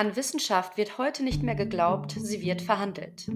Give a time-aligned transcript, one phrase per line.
[0.00, 3.30] An Wissenschaft wird heute nicht mehr geglaubt, sie wird verhandelt.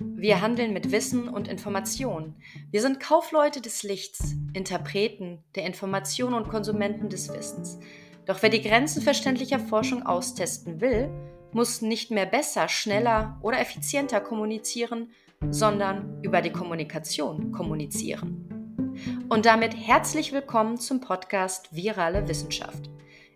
[0.00, 2.36] Wir handeln mit Wissen und Information.
[2.70, 7.78] Wir sind Kaufleute des Lichts, Interpreten der Information und Konsumenten des Wissens.
[8.24, 11.10] Doch wer die Grenzen verständlicher Forschung austesten will,
[11.52, 15.10] muss nicht mehr besser, schneller oder effizienter kommunizieren,
[15.50, 18.94] sondern über die Kommunikation kommunizieren.
[19.28, 22.88] Und damit herzlich willkommen zum Podcast Virale Wissenschaft.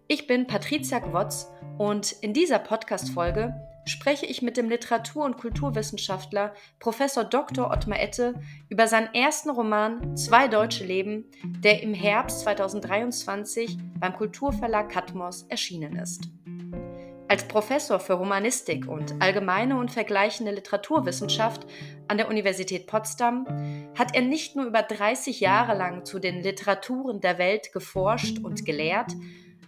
[0.08, 1.46] Ich bin Patricia Gwotz
[1.80, 3.54] und in dieser Podcast-Folge
[3.86, 7.70] spreche ich mit dem Literatur- und Kulturwissenschaftler Professor Dr.
[7.70, 8.34] Ottmar Ette
[8.68, 15.96] über seinen ersten Roman Zwei deutsche Leben, der im Herbst 2023 beim Kulturverlag Katmos erschienen
[15.96, 16.28] ist.
[17.28, 21.66] Als Professor für Romanistik und allgemeine und vergleichende Literaturwissenschaft
[22.08, 23.46] an der Universität Potsdam
[23.98, 28.66] hat er nicht nur über 30 Jahre lang zu den Literaturen der Welt geforscht und
[28.66, 29.12] gelehrt,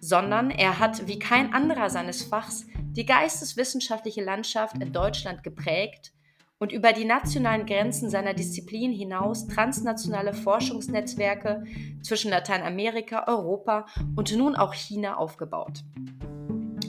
[0.03, 6.12] sondern er hat wie kein anderer seines Fachs die geisteswissenschaftliche Landschaft in Deutschland geprägt
[6.58, 11.64] und über die nationalen Grenzen seiner Disziplin hinaus transnationale Forschungsnetzwerke
[12.03, 13.86] zwischen Lateinamerika, Europa
[14.17, 15.84] und nun auch China aufgebaut.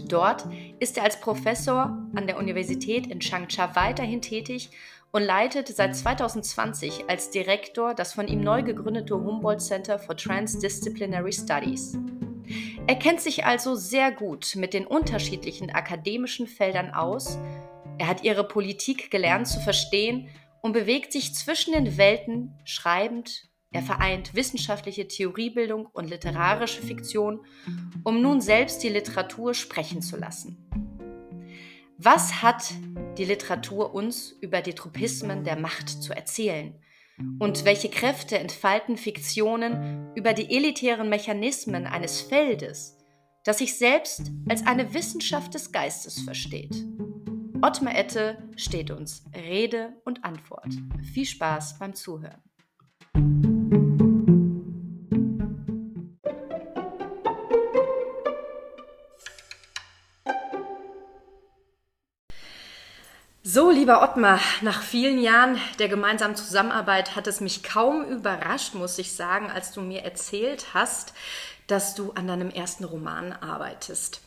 [0.07, 0.47] Dort
[0.79, 4.71] ist er als Professor an der Universität in Changsha weiterhin tätig
[5.11, 11.31] und leitet seit 2020 als Direktor das von ihm neu gegründete Humboldt Center for Transdisciplinary
[11.31, 11.95] Studies.
[12.87, 17.37] Er kennt sich also sehr gut mit den unterschiedlichen akademischen Feldern aus,
[17.97, 20.27] er hat ihre Politik gelernt zu verstehen
[20.61, 23.49] und bewegt sich zwischen den Welten schreibend.
[23.71, 27.45] Er vereint wissenschaftliche Theoriebildung und literarische Fiktion,
[28.03, 30.69] um nun selbst die Literatur sprechen zu lassen.
[31.97, 32.71] Was hat
[33.17, 36.75] die Literatur uns über die Tropismen der Macht zu erzählen?
[37.39, 42.97] Und welche Kräfte entfalten Fiktionen über die elitären Mechanismen eines Feldes,
[43.43, 46.85] das sich selbst als eine Wissenschaft des Geistes versteht?
[47.61, 50.67] Ottmar Ette steht uns Rede und Antwort.
[51.13, 52.42] Viel Spaß beim Zuhören.
[63.53, 68.97] So, lieber Ottmar, nach vielen Jahren der gemeinsamen Zusammenarbeit hat es mich kaum überrascht, muss
[68.97, 71.13] ich sagen, als du mir erzählt hast,
[71.67, 74.21] dass du an deinem ersten Roman arbeitest.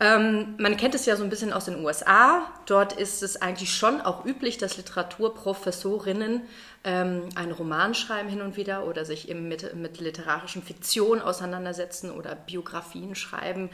[0.00, 2.50] Ähm, man kennt es ja so ein bisschen aus den USA.
[2.64, 6.40] Dort ist es eigentlich schon auch üblich, dass Literaturprofessorinnen
[6.84, 12.10] ähm, einen Roman schreiben hin und wieder oder sich eben mit, mit literarischen Fiktionen auseinandersetzen
[12.10, 13.68] oder Biografien schreiben.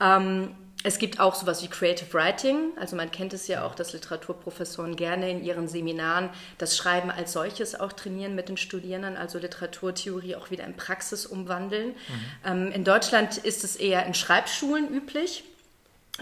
[0.00, 2.72] Ähm, es gibt auch sowas wie Creative Writing.
[2.78, 6.28] Also man kennt es ja auch, dass Literaturprofessoren gerne in ihren Seminaren
[6.58, 11.24] das Schreiben als solches auch trainieren mit den Studierenden, also Literaturtheorie auch wieder in Praxis
[11.24, 11.88] umwandeln.
[11.88, 11.94] Mhm.
[12.44, 15.44] Ähm, in Deutschland ist es eher in Schreibschulen üblich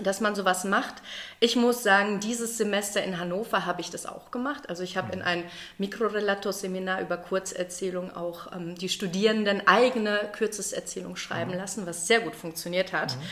[0.00, 0.94] dass man sowas macht.
[1.38, 4.70] Ich muss sagen, dieses Semester in Hannover habe ich das auch gemacht.
[4.70, 5.12] Also ich habe mhm.
[5.12, 5.44] in ein
[5.76, 11.58] Mikrorelator-Seminar über Kurzerzählung auch ähm, die Studierenden eigene Kürzeserzählung schreiben mhm.
[11.58, 13.16] lassen, was sehr gut funktioniert hat.
[13.16, 13.22] Mhm.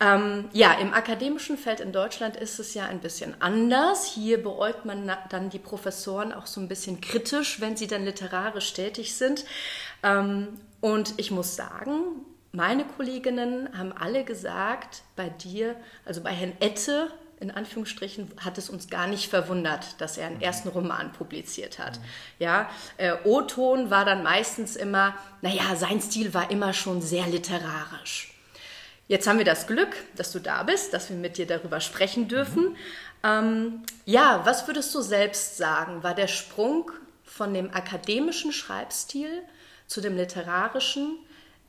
[0.00, 4.04] Ähm, ja, im akademischen Feld in Deutschland ist es ja ein bisschen anders.
[4.06, 8.72] Hier beäugt man dann die Professoren auch so ein bisschen kritisch, wenn sie dann literarisch
[8.72, 9.44] tätig sind.
[10.02, 16.52] Ähm, und ich muss sagen, meine Kolleginnen haben alle gesagt, bei dir, also bei Herrn
[16.60, 20.42] Ette, in Anführungsstrichen, hat es uns gar nicht verwundert, dass er einen mhm.
[20.42, 21.98] ersten Roman publiziert hat.
[21.98, 22.04] Mhm.
[22.40, 28.33] Ja, äh, O-Ton war dann meistens immer, naja, sein Stil war immer schon sehr literarisch.
[29.06, 32.28] Jetzt haben wir das Glück, dass du da bist, dass wir mit dir darüber sprechen
[32.28, 32.70] dürfen.
[32.70, 32.76] Mhm.
[33.22, 36.02] Ähm, ja, was würdest du selbst sagen?
[36.02, 36.90] War der Sprung
[37.22, 39.42] von dem akademischen Schreibstil
[39.86, 41.18] zu dem literarischen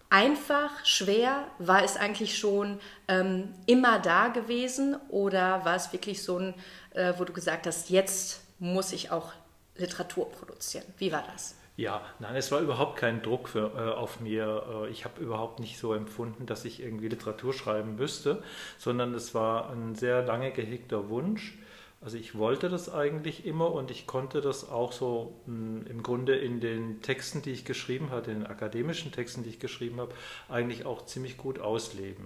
[0.09, 1.47] einfach, schwer?
[1.59, 6.53] War es eigentlich schon ähm, immer da gewesen oder war es wirklich so ein,
[6.91, 9.33] äh, wo du gesagt hast, jetzt muss ich auch
[9.75, 10.85] Literatur produzieren?
[10.97, 11.55] Wie war das?
[11.77, 14.85] Ja, nein, es war überhaupt kein Druck für, äh, auf mir.
[14.85, 18.41] Äh, ich habe überhaupt nicht so empfunden, dass ich irgendwie Literatur schreiben müsste,
[18.77, 21.57] sondern es war ein sehr lange gehegter Wunsch.
[21.99, 26.03] Also ich wollte das eigentlich immer und ich konnte das auch so mh, hm, im
[26.03, 29.99] Grunde in den Texten, die ich geschrieben hatte, in den akademischen Texten, die ich geschrieben
[29.99, 30.13] habe,
[30.47, 32.25] eigentlich auch ziemlich gut ausleben.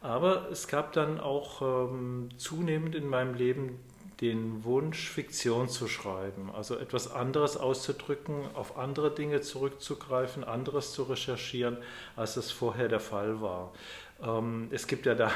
[0.00, 3.80] Aber es gab dann auch ähm, zunehmend in meinem Leben
[4.20, 11.04] den Wunsch, Fiktion zu schreiben, also etwas anderes auszudrücken, auf andere Dinge zurückzugreifen, anderes zu
[11.04, 11.78] recherchieren,
[12.16, 13.72] als es vorher der Fall war.
[14.20, 15.30] Ähm, es gibt ja da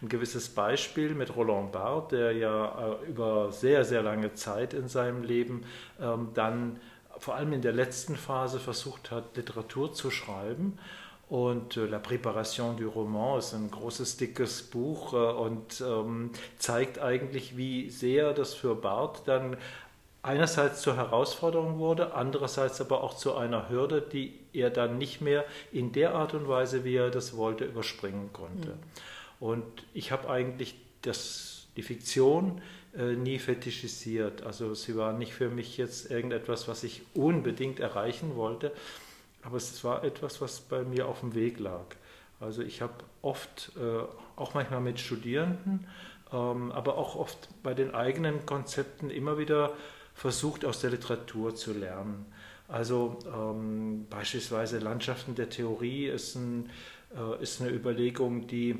[0.00, 4.88] ein gewisses Beispiel mit Roland Barthes, der ja äh, über sehr, sehr lange Zeit in
[4.88, 5.64] seinem Leben
[6.00, 6.78] ähm, dann
[7.18, 10.78] vor allem in der letzten Phase versucht hat, Literatur zu schreiben
[11.28, 16.98] Und äh, La Préparation du Roman ist ein großes, dickes Buch äh, und ähm, zeigt
[16.98, 19.56] eigentlich, wie sehr das für Barth dann
[20.22, 25.44] einerseits zur Herausforderung wurde, andererseits aber auch zu einer Hürde, die er dann nicht mehr
[25.70, 28.70] in der Art und Weise, wie er das wollte, überspringen konnte.
[28.70, 28.78] Mhm.
[29.40, 29.64] Und
[29.94, 32.60] ich habe eigentlich das, die Fiktion
[32.96, 34.42] äh, nie fetischisiert.
[34.42, 38.72] Also sie war nicht für mich jetzt irgendetwas, was ich unbedingt erreichen wollte,
[39.48, 41.86] aber es war etwas, was bei mir auf dem Weg lag.
[42.38, 42.92] Also ich habe
[43.22, 44.02] oft, äh,
[44.36, 45.86] auch manchmal mit Studierenden,
[46.30, 49.72] ähm, aber auch oft bei den eigenen Konzepten immer wieder
[50.12, 52.26] versucht, aus der Literatur zu lernen.
[52.68, 56.68] Also ähm, beispielsweise Landschaften der Theorie ist, ein,
[57.16, 58.76] äh, ist eine Überlegung, die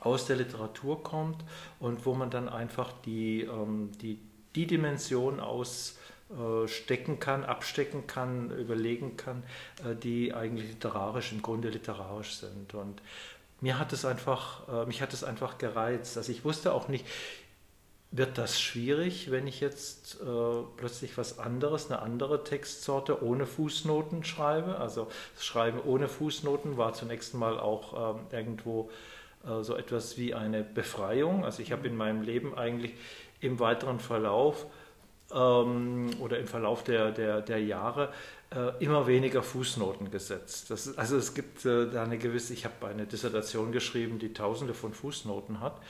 [0.00, 1.44] aus der Literatur kommt
[1.78, 4.18] und wo man dann einfach die, ähm, die,
[4.56, 5.97] die Dimension ausstecken
[6.30, 9.42] äh, kann, abstecken kann, überlegen kann,
[9.84, 12.74] äh, die eigentlich literarisch, im Grunde literarisch sind.
[12.74, 13.02] Und
[13.60, 16.16] mir hat es einfach, äh, mich hat es einfach gereizt.
[16.16, 17.06] Also ich wusste auch nicht,
[18.10, 24.24] wird das schwierig, wenn ich jetzt äh, plötzlich was anderes, eine andere Textsorte ohne Fußnoten
[24.24, 24.78] schreibe?
[24.78, 28.90] Also das Schreiben ohne Fußnoten war zunächst mal auch ähm, irgendwo
[29.44, 31.44] äh, so etwas wie eine Befreiung.
[31.44, 32.94] Also ich habe in meinem Leben eigentlich
[33.40, 34.66] im weiteren Verlauf
[35.34, 38.12] ähm, oder im Verlauf der, der, der Jahre
[38.50, 40.70] äh, immer weniger Fußnoten gesetzt.
[40.70, 44.74] Das, also es gibt äh, da eine gewisse, ich habe eine Dissertation geschrieben, die tausende
[44.74, 45.80] von Fußnoten hat.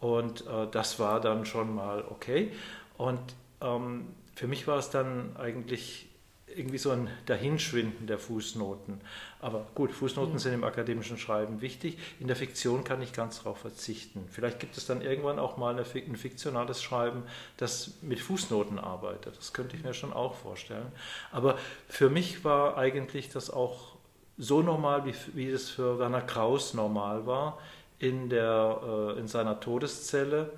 [0.00, 2.52] Und äh, das war dann schon mal okay.
[2.98, 3.20] Und
[3.60, 6.08] ähm, für mich war es dann eigentlich
[6.56, 9.00] irgendwie so ein Dahinschwinden der Fußnoten.
[9.40, 10.38] Aber gut, Fußnoten mhm.
[10.38, 11.98] sind im akademischen Schreiben wichtig.
[12.20, 14.26] In der Fiktion kann ich ganz darauf verzichten.
[14.30, 17.24] Vielleicht gibt es dann irgendwann auch mal eine, ein fiktionales Schreiben,
[17.56, 19.36] das mit Fußnoten arbeitet.
[19.36, 20.90] Das könnte ich mir schon auch vorstellen.
[21.32, 21.58] Aber
[21.88, 23.94] für mich war eigentlich das auch
[24.38, 27.58] so normal, wie, wie es für Werner Kraus normal war
[27.98, 28.80] in, der,
[29.16, 30.52] äh, in seiner Todeszelle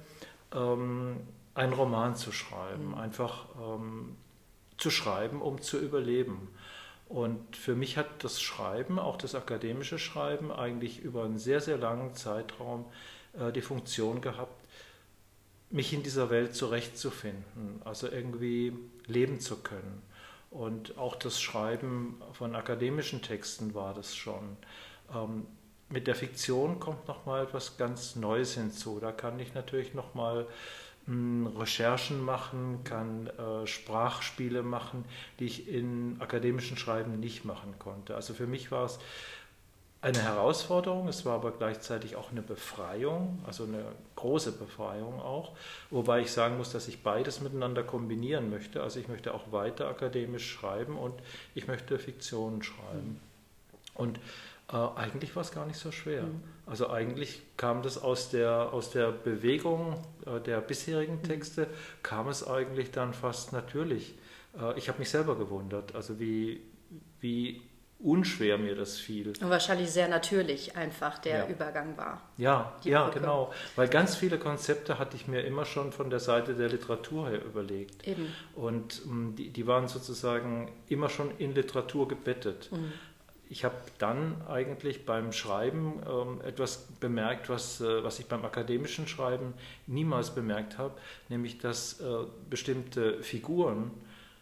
[0.55, 1.17] ähm,
[1.55, 2.95] einen Roman zu schreiben, mhm.
[2.95, 4.17] einfach ähm,
[4.79, 6.49] zu schreiben, um zu überleben.
[7.09, 11.79] Und für mich hat das Schreiben, auch das akademische Schreiben, eigentlich über einen sehr, sehr
[11.79, 12.85] langen Zeitraum
[13.39, 14.65] äh, die Funktion gehabt,
[15.71, 18.73] mich in dieser Welt zurechtzufinden, also irgendwie
[19.07, 20.03] leben zu können.
[20.51, 24.57] Und auch das Schreiben von akademischen Texten war das schon.
[25.15, 25.47] Ähm,
[25.89, 28.99] mit der Fiktion kommt nochmal etwas ganz Neues hinzu.
[29.01, 30.47] Da kann ich natürlich nochmal hm,
[31.09, 35.05] Recherchen machen, kann äh, Sprachspiele machen,
[35.39, 38.17] die ich in akademischen Schreiben nicht machen konnte.
[38.17, 38.99] Also für mich war es
[40.01, 45.57] eine Herausforderung, es war aber gleichzeitig auch eine Befreiung, also eine große Befreiung auch,
[45.91, 48.83] wobei ich sagen muss, dass ich beides miteinander kombinieren möchte.
[48.83, 51.15] Also ich möchte auch weiter akademisch schreiben und
[51.55, 53.21] ich möchte Fiktion schreiben.
[53.95, 54.19] Und
[54.73, 56.25] äh, eigentlich war es gar nicht so schwer.
[56.25, 56.43] Mhm.
[56.67, 61.23] Also eigentlich kam das aus der, aus der Bewegung äh, der bisherigen mhm.
[61.23, 61.69] Texte,
[62.03, 64.15] kam es eigentlich dann fast natürlich.
[64.61, 66.61] Äh, ich habe mich selber gewundert, also wie,
[67.21, 67.63] wie
[67.99, 69.29] unschwer mir das fiel.
[69.29, 71.47] Und wahrscheinlich sehr natürlich einfach der ja.
[71.47, 72.21] Übergang war.
[72.37, 73.53] Ja, ja, genau.
[73.77, 77.45] Weil ganz viele Konzepte hatte ich mir immer schon von der Seite der Literatur her
[77.45, 78.07] überlegt.
[78.07, 78.27] Eben.
[78.55, 82.71] Und um, die, die waren sozusagen immer schon in Literatur gebettet.
[82.73, 82.93] Mhm
[83.49, 89.07] ich habe dann eigentlich beim Schreiben ähm, etwas bemerkt, was, äh, was ich beim akademischen
[89.07, 89.55] Schreiben
[89.87, 90.95] niemals bemerkt habe,
[91.29, 93.91] nämlich dass äh, bestimmte Figuren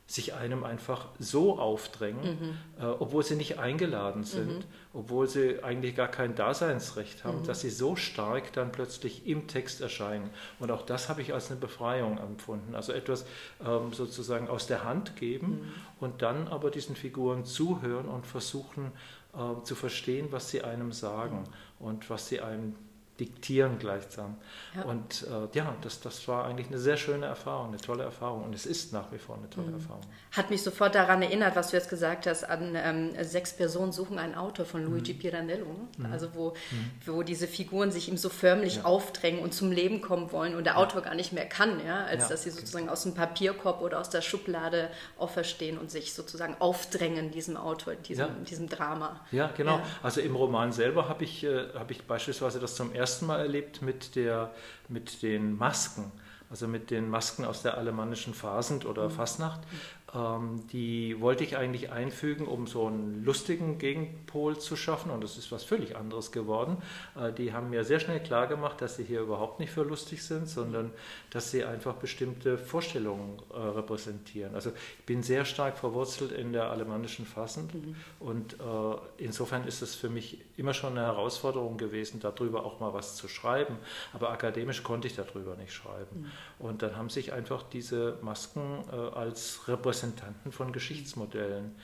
[0.06, 2.82] sich einem einfach so aufdrängen, mhm.
[2.82, 4.64] äh, obwohl sie nicht eingeladen sind, mhm.
[4.92, 7.46] obwohl sie eigentlich gar kein Daseinsrecht haben, mhm.
[7.46, 10.28] dass sie so stark dann plötzlich im Text erscheinen.
[10.58, 12.74] Und auch das habe ich als eine Befreiung empfunden.
[12.74, 13.24] Also etwas
[13.64, 15.72] ähm, sozusagen aus der Hand geben mhm.
[16.00, 18.92] und dann aber diesen Figuren zuhören und versuchen
[19.32, 21.46] äh, zu verstehen, was sie einem sagen
[21.80, 21.86] mhm.
[21.86, 22.76] und was sie einem
[23.20, 24.36] diktieren gleichsam.
[24.74, 24.82] Ja.
[24.82, 28.54] Und äh, ja, das, das war eigentlich eine sehr schöne Erfahrung, eine tolle Erfahrung und
[28.54, 29.74] es ist nach wie vor eine tolle mhm.
[29.74, 30.02] Erfahrung.
[30.32, 34.18] Hat mich sofort daran erinnert, was du jetzt gesagt hast, an ähm, Sechs Personen suchen
[34.18, 35.18] ein Auto von Luigi mhm.
[35.18, 35.66] Pirandello.
[35.66, 36.08] Ne?
[36.08, 36.12] Mhm.
[36.12, 36.90] Also wo, mhm.
[37.06, 38.84] wo diese Figuren sich ihm so förmlich ja.
[38.84, 42.26] aufdrängen und zum Leben kommen wollen und der Autor gar nicht mehr kann, ja, als
[42.28, 47.30] dass sie sozusagen aus dem Papierkorb oder aus der Schublade auferstehen und sich sozusagen aufdrängen
[47.30, 49.20] diesem Autor, diesem, diesem Drama.
[49.30, 49.80] Ja, genau.
[50.02, 53.40] Also im Roman selber habe ich, äh, hab ich beispielsweise das zum ersten ersten Mal
[53.40, 54.50] erlebt mit, der,
[54.88, 56.10] mit den Masken,
[56.48, 59.10] also mit den Masken aus der alemannischen Fasend oder
[59.60, 59.76] mhm.
[60.14, 65.10] Ähm, die wollte ich eigentlich einfügen, um so einen lustigen Gegenpol zu schaffen.
[65.10, 66.76] Und das ist was völlig anderes geworden.
[67.18, 70.22] Äh, die haben mir sehr schnell klar gemacht, dass sie hier überhaupt nicht für lustig
[70.22, 70.92] sind, sondern
[71.30, 74.54] dass sie einfach bestimmte Vorstellungen äh, repräsentieren.
[74.54, 77.74] Also ich bin sehr stark verwurzelt in der alemannischen Fassend.
[77.74, 77.96] Mhm.
[78.20, 78.56] Und äh,
[79.18, 83.26] insofern ist es für mich immer schon eine Herausforderung gewesen, darüber auch mal was zu
[83.26, 83.76] schreiben.
[84.12, 86.20] Aber akademisch konnte ich darüber nicht schreiben.
[86.20, 86.30] Mhm.
[86.66, 91.74] Und dann haben sich einfach diese Masken als Repräsentation Repräsentanten von Geschichtsmodellen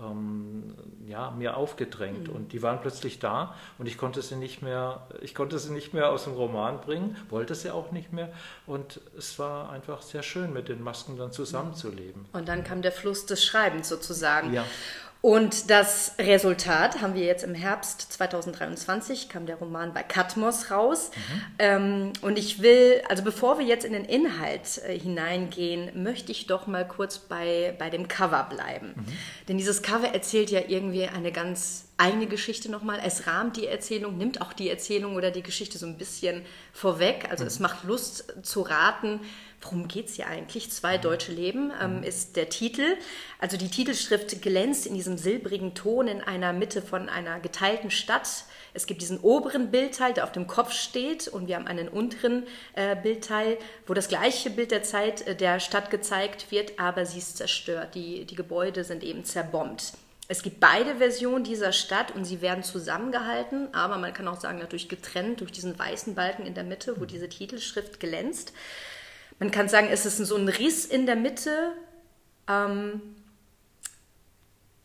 [0.00, 0.74] ähm,
[1.06, 2.28] ja, mir aufgedrängt.
[2.28, 2.34] Mhm.
[2.34, 5.94] Und die waren plötzlich da und ich konnte sie nicht mehr, ich konnte sie nicht
[5.94, 8.32] mehr aus dem Roman bringen, wollte sie auch nicht mehr.
[8.66, 12.26] Und es war einfach sehr schön, mit den Masken dann zusammenzuleben.
[12.32, 14.52] Und dann kam der Fluss des Schreibens sozusagen.
[14.52, 14.64] Ja.
[15.22, 21.10] Und das Resultat haben wir jetzt im Herbst 2023, kam der Roman bei Katmos raus.
[21.14, 21.42] Mhm.
[21.58, 26.46] Ähm, und ich will, also bevor wir jetzt in den Inhalt äh, hineingehen, möchte ich
[26.46, 28.94] doch mal kurz bei, bei dem Cover bleiben.
[28.96, 29.06] Mhm.
[29.48, 32.98] Denn dieses Cover erzählt ja irgendwie eine ganz eigene Geschichte nochmal.
[33.04, 37.26] Es rahmt die Erzählung, nimmt auch die Erzählung oder die Geschichte so ein bisschen vorweg.
[37.30, 37.48] Also mhm.
[37.48, 39.20] es macht Lust zu raten,
[39.60, 40.70] worum geht es hier eigentlich?
[40.70, 41.02] Zwei mhm.
[41.02, 42.02] deutsche Leben ähm, mhm.
[42.02, 42.96] ist der Titel.
[43.38, 48.44] Also die Titelschrift glänzt in diesem silbrigen Ton in einer Mitte von einer geteilten Stadt.
[48.72, 52.46] Es gibt diesen oberen Bildteil, der auf dem Kopf steht, und wir haben einen unteren
[52.74, 57.18] äh, Bildteil, wo das gleiche Bild der Zeit äh, der Stadt gezeigt wird, aber sie
[57.18, 57.94] ist zerstört.
[57.94, 59.92] Die, die Gebäude sind eben zerbombt.
[60.28, 64.60] Es gibt beide Versionen dieser Stadt und sie werden zusammengehalten, aber man kann auch sagen,
[64.60, 67.08] natürlich getrennt durch diesen weißen Balken in der Mitte, wo mhm.
[67.08, 68.52] diese Titelschrift glänzt
[69.40, 71.72] man kann sagen, es ist so ein Riss in der Mitte.
[72.46, 73.00] Ähm,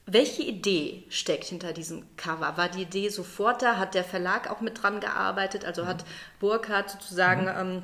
[0.08, 2.58] welche Idee steckt hinter diesem Cover?
[2.58, 3.78] War die Idee sofort da?
[3.78, 5.66] Hat der Verlag auch mit dran gearbeitet?
[5.66, 6.06] Also hat
[6.40, 7.82] Burkhardt sozusagen mhm.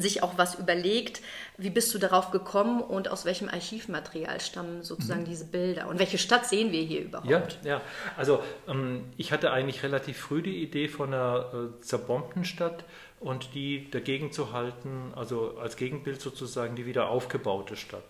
[0.00, 1.20] sich auch was überlegt?
[1.58, 5.26] Wie bist du darauf gekommen und aus welchem Archivmaterial stammen sozusagen mhm.
[5.26, 5.88] diese Bilder?
[5.88, 7.28] Und welche Stadt sehen wir hier überhaupt?
[7.28, 7.80] Ja, ja.
[8.16, 12.84] also ähm, ich hatte eigentlich relativ früh die Idee von einer äh, zerbombten Stadt
[13.20, 18.04] und die dagegen zu halten, also als Gegenbild sozusagen die wieder aufgebaute Stadt.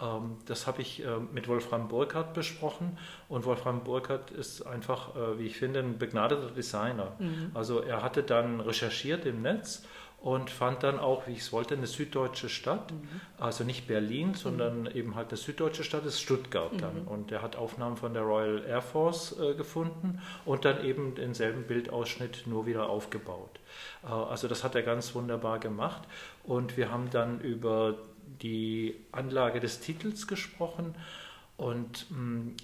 [0.00, 5.38] Ähm, das habe ich äh, mit Wolfram Burkhardt besprochen und Wolfram Burkhardt ist einfach, äh,
[5.38, 7.12] wie ich finde, ein begnadeter Designer.
[7.18, 7.50] Mhm.
[7.54, 9.84] Also er hatte dann recherchiert im Netz
[10.22, 12.92] und fand dann auch, wie ich es wollte, eine süddeutsche Stadt.
[12.92, 13.20] Mhm.
[13.38, 14.90] Also nicht Berlin, sondern mhm.
[14.94, 17.02] eben halt eine süddeutsche Stadt ist Stuttgart dann.
[17.02, 17.08] Mhm.
[17.08, 21.64] Und er hat Aufnahmen von der Royal Air Force äh, gefunden und dann eben denselben
[21.64, 23.58] Bildausschnitt nur wieder aufgebaut.
[24.04, 26.02] Äh, also das hat er ganz wunderbar gemacht.
[26.44, 27.96] Und wir haben dann über
[28.40, 30.94] die Anlage des Titels gesprochen.
[31.56, 32.56] Und mh, mm,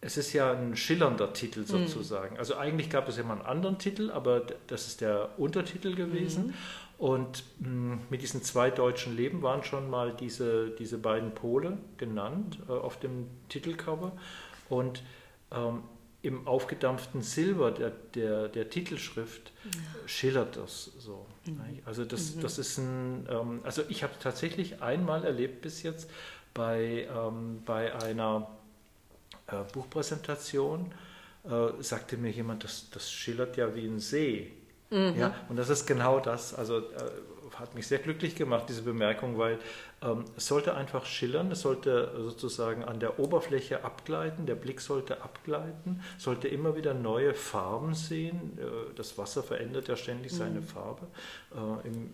[0.00, 1.66] es ist ja ein schillernder Titel mhm.
[1.66, 2.34] sozusagen.
[2.34, 2.38] Mhm.
[2.38, 6.48] Also eigentlich gab es ja mal einen anderen Titel, aber das ist der Untertitel gewesen.
[6.48, 6.54] Mhm.
[6.98, 11.78] Und mh, mm, mit diesen zwei deutschen Leben waren schon mal diese, diese beiden Pole
[11.96, 14.12] genannt äh, auf dem Titelcover.
[14.68, 15.02] Und
[15.52, 15.82] ähm,
[16.24, 19.70] im aufgedampften Silber der, der, der Titelschrift ja.
[20.06, 21.26] schillert das so.
[21.46, 21.60] Mhm.
[21.84, 22.40] Also das, mhm.
[22.40, 26.10] das ist ein, ähm, also ich habe tatsächlich einmal erlebt bis jetzt
[26.54, 28.48] bei, ähm, bei einer
[29.48, 30.92] äh, Buchpräsentation,
[31.44, 34.52] äh, sagte mir jemand, das, das schillert ja wie ein See.
[34.90, 35.14] Mhm.
[35.18, 36.54] Ja, und das ist genau das.
[36.54, 36.82] Also äh,
[37.58, 39.58] hat mich sehr glücklich gemacht, diese Bemerkung, weil
[40.36, 46.02] es sollte einfach schillern, es sollte sozusagen an der Oberfläche abgleiten, der Blick sollte abgleiten,
[46.18, 48.58] sollte immer wieder neue Farben sehen.
[48.58, 50.36] Äh, das Wasser verändert ja ständig mhm.
[50.36, 51.06] seine Farbe
[51.54, 52.10] äh, im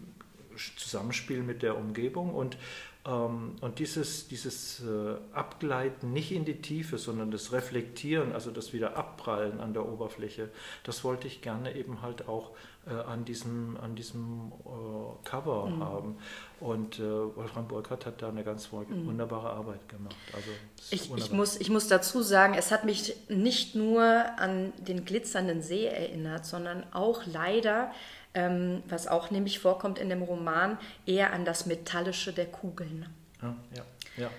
[0.76, 2.60] Zusammenspiel mit der Umgebung und ähm,
[3.02, 8.94] und dieses, dieses äh, Abgleiten nicht in die Tiefe, sondern das Reflektieren, also das wieder
[8.96, 10.50] Abprallen an der Oberfläche,
[10.84, 12.50] das wollte ich gerne eben halt auch
[12.86, 15.82] äh, an diesem, an diesem äh, Cover mhm.
[15.82, 16.18] haben.
[16.60, 19.06] Und Wolfram Burkhardt hat da eine ganz mhm.
[19.06, 20.14] wunderbare Arbeit gemacht.
[20.34, 20.50] Also,
[20.90, 25.62] ich, ich, muss, ich muss dazu sagen, es hat mich nicht nur an den glitzernden
[25.62, 27.92] See erinnert, sondern auch leider,
[28.34, 33.06] ähm, was auch nämlich vorkommt in dem Roman, eher an das Metallische der Kugeln.
[33.42, 33.82] Ja, ja,
[34.16, 34.30] ja.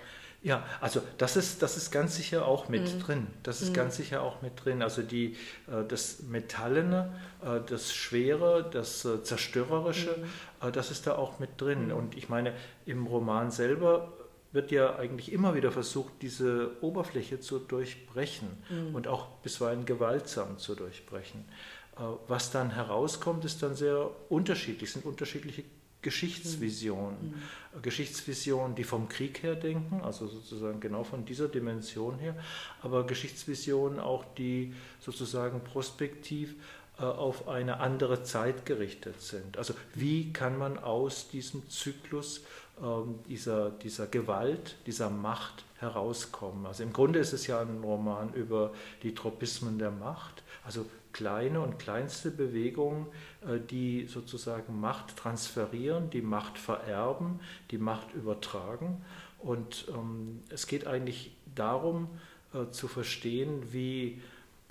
[0.43, 3.00] Ja, also das ist, das ist ganz sicher auch mit mhm.
[3.00, 3.27] drin.
[3.43, 3.74] Das ist mhm.
[3.75, 4.81] ganz sicher auch mit drin.
[4.81, 10.71] Also die, äh, das Metallene, äh, das Schwere, das äh, Zerstörerische, mhm.
[10.71, 11.88] das ist da auch mit drin.
[11.88, 11.93] Mhm.
[11.93, 12.53] Und ich meine,
[12.88, 14.13] im Roman selber
[14.51, 18.95] wird ja eigentlich immer wieder versucht, diese Oberfläche zu durchbrechen mhm.
[18.95, 21.45] und auch bisweilen gewaltsam zu durchbrechen.
[22.27, 25.63] Was dann herauskommt, ist dann sehr unterschiedlich, sind unterschiedliche
[26.01, 27.36] Geschichtsvisionen.
[27.75, 27.81] Mhm.
[27.81, 32.36] Geschichtsvisionen, die vom Krieg her denken, also sozusagen genau von dieser Dimension her,
[32.81, 36.55] aber Geschichtsvisionen auch, die sozusagen prospektiv
[36.98, 39.58] äh, auf eine andere Zeit gerichtet sind.
[39.58, 42.41] Also wie kann man aus diesem Zyklus
[42.81, 46.65] ähm, dieser, dieser Gewalt, dieser Macht herauskommen.
[46.65, 48.72] Also im Grunde ist es ja ein Roman über
[49.03, 53.08] die Tropismen der Macht, also kleine und kleinste Bewegungen,
[53.41, 57.39] äh, die sozusagen Macht transferieren, die Macht vererben,
[57.72, 59.03] die Macht übertragen.
[59.39, 62.10] Und ähm, es geht eigentlich darum
[62.53, 64.22] äh, zu verstehen, wie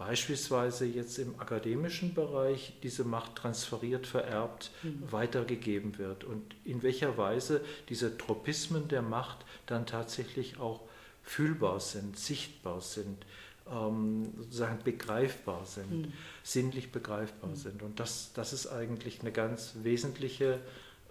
[0.00, 5.02] beispielsweise jetzt im akademischen Bereich diese Macht transferiert, vererbt, mhm.
[5.10, 10.80] weitergegeben wird und in welcher Weise diese Tropismen der Macht dann tatsächlich auch
[11.22, 13.26] fühlbar sind, sichtbar sind,
[13.70, 16.12] ähm, sozusagen begreifbar sind, mhm.
[16.42, 17.56] sinnlich begreifbar mhm.
[17.56, 17.82] sind.
[17.82, 20.60] Und das, das ist eigentlich eine ganz wesentliche,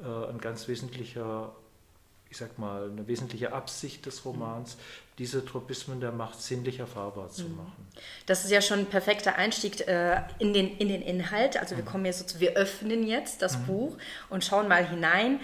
[0.02, 1.54] äh, ein ganz wesentlicher
[2.30, 4.78] ich sag mal, eine wesentliche Absicht des Romans,
[5.18, 7.58] diese Tropismen der Macht sinnlich erfahrbar zu mhm.
[7.58, 7.88] machen.
[8.28, 11.58] Das ist ja schon ein perfekter Einstieg äh, in, den, in den Inhalt.
[11.58, 11.88] Also wir mhm.
[11.88, 13.66] kommen jetzt, so, wir öffnen jetzt das mhm.
[13.66, 13.98] Buch
[14.30, 15.40] und schauen mal hinein.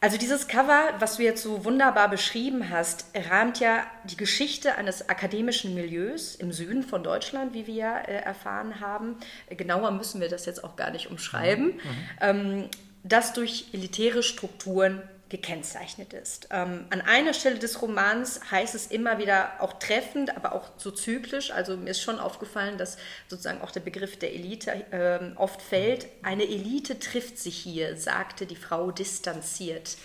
[0.00, 5.08] Also dieses Cover, was du jetzt so wunderbar beschrieben hast, rahmt ja die Geschichte eines
[5.08, 9.16] akademischen Milieus im Süden von Deutschland, wie wir ja äh, erfahren haben.
[9.48, 11.66] Genauer müssen wir das jetzt auch gar nicht umschreiben.
[11.66, 11.80] Mhm.
[12.20, 12.64] Ähm,
[13.04, 16.48] das durch elitäre Strukturen gekennzeichnet ist.
[16.50, 20.90] Ähm, an einer Stelle des Romans heißt es immer wieder auch treffend, aber auch so
[20.90, 21.50] zyklisch.
[21.50, 22.96] Also mir ist schon aufgefallen, dass
[23.28, 26.06] sozusagen auch der Begriff der Elite äh, oft fällt.
[26.22, 29.96] Eine Elite trifft sich hier, sagte die Frau distanziert.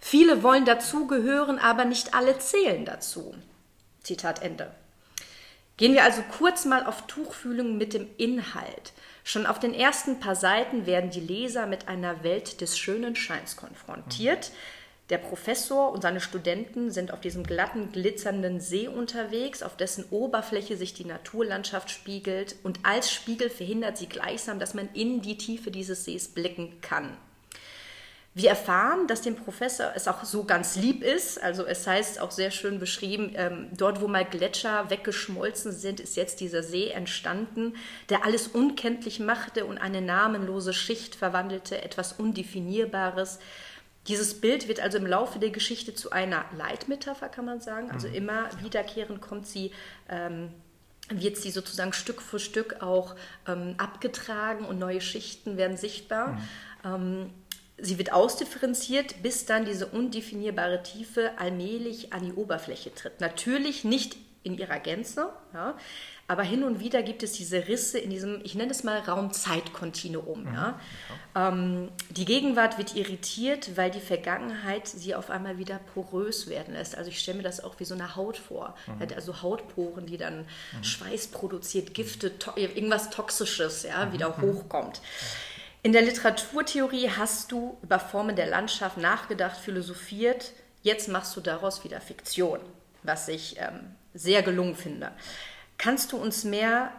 [0.00, 3.34] Viele wollen dazugehören, aber nicht alle zählen dazu.
[4.02, 4.72] Zitat Ende.
[5.76, 8.92] Gehen wir also kurz mal auf Tuchfühlung mit dem Inhalt.
[9.28, 13.58] Schon auf den ersten paar Seiten werden die Leser mit einer Welt des schönen Scheins
[13.58, 14.52] konfrontiert.
[15.10, 20.78] Der Professor und seine Studenten sind auf diesem glatten, glitzernden See unterwegs, auf dessen Oberfläche
[20.78, 25.70] sich die Naturlandschaft spiegelt und als Spiegel verhindert sie gleichsam, dass man in die Tiefe
[25.70, 27.14] dieses Sees blicken kann.
[28.38, 31.42] Wir erfahren, dass dem Professor es auch so ganz lieb ist.
[31.42, 36.14] Also es heißt auch sehr schön beschrieben, ähm, dort wo mal Gletscher weggeschmolzen sind, ist
[36.14, 37.74] jetzt dieser See entstanden,
[38.10, 43.40] der alles unkenntlich machte und eine namenlose Schicht verwandelte, etwas Undefinierbares.
[44.06, 47.90] Dieses Bild wird also im Laufe der Geschichte zu einer Leitmetapher, kann man sagen.
[47.90, 48.14] Also mhm.
[48.14, 49.72] immer wiederkehrend kommt sie.
[50.08, 50.50] Ähm,
[51.10, 53.16] wird sie sozusagen Stück für Stück auch
[53.48, 56.34] ähm, abgetragen und neue Schichten werden sichtbar.
[56.34, 56.38] Mhm.
[56.84, 57.30] Ähm,
[57.80, 63.20] Sie wird ausdifferenziert, bis dann diese undefinierbare Tiefe allmählich an die Oberfläche tritt.
[63.20, 65.76] Natürlich nicht in ihrer Gänze, ja,
[66.30, 70.44] aber hin und wieder gibt es diese Risse in diesem, ich nenne es mal Raum-Zeit-Kontinuum.
[70.52, 70.78] Ja.
[71.34, 71.48] ja.
[71.48, 76.98] Ähm, die Gegenwart wird irritiert, weil die Vergangenheit sie auf einmal wieder porös werden lässt.
[76.98, 78.74] Also ich stelle mir das auch wie so eine Haut vor.
[78.86, 79.08] Mhm.
[79.16, 80.84] Also Hautporen, die dann mhm.
[80.84, 84.12] Schweiß produziert, Gifte, to irgendwas Toxisches ja, mhm.
[84.12, 85.00] wieder hochkommt.
[85.82, 90.52] In der Literaturtheorie hast du über Formen der Landschaft nachgedacht, philosophiert.
[90.82, 92.58] Jetzt machst du daraus wieder Fiktion,
[93.04, 95.12] was ich ähm, sehr gelungen finde.
[95.76, 96.92] Kannst du uns mehr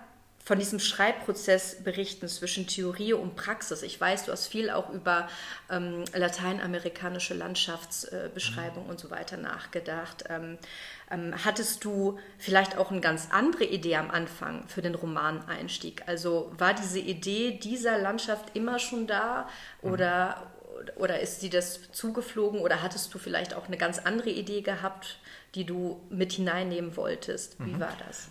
[0.50, 3.84] von diesem Schreibprozess berichten zwischen Theorie und Praxis.
[3.84, 5.30] Ich weiß, du hast viel auch über
[5.70, 10.24] ähm, lateinamerikanische Landschaftsbeschreibung äh, und so weiter nachgedacht.
[10.28, 10.58] Ähm,
[11.12, 16.02] ähm, hattest du vielleicht auch eine ganz andere Idee am Anfang für den Romaneinstieg?
[16.08, 19.48] Also war diese Idee dieser Landschaft immer schon da
[19.84, 20.48] oder,
[20.96, 21.00] mhm.
[21.04, 25.20] oder ist sie das zugeflogen oder hattest du vielleicht auch eine ganz andere Idee gehabt,
[25.54, 27.60] die du mit hineinnehmen wolltest?
[27.60, 27.82] Wie mhm.
[27.82, 28.30] war das?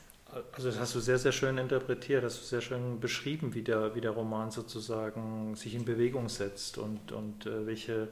[0.52, 3.94] Also das hast du sehr, sehr schön interpretiert, hast du sehr schön beschrieben, wie der,
[3.94, 8.08] wie der Roman sozusagen sich in Bewegung setzt und, und äh, welche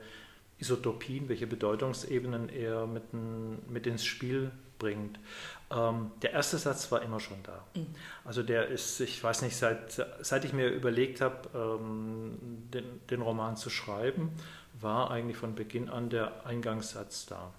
[0.59, 5.19] Isotopien, welche Bedeutungsebenen er mit, ein, mit ins Spiel bringt.
[5.71, 7.65] Ähm, der erste Satz war immer schon da.
[7.75, 7.87] Mhm.
[8.25, 12.39] Also der ist, ich weiß nicht, seit, seit ich mir überlegt habe, ähm,
[12.73, 14.31] den, den Roman zu schreiben,
[14.81, 17.53] war eigentlich von Beginn an der Eingangssatz da.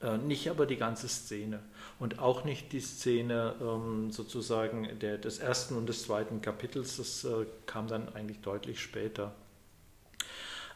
[0.00, 1.60] Äh, nicht aber die ganze Szene
[1.98, 7.24] und auch nicht die Szene ähm, sozusagen der, des ersten und des zweiten Kapitels, das
[7.24, 9.32] äh, kam dann eigentlich deutlich später.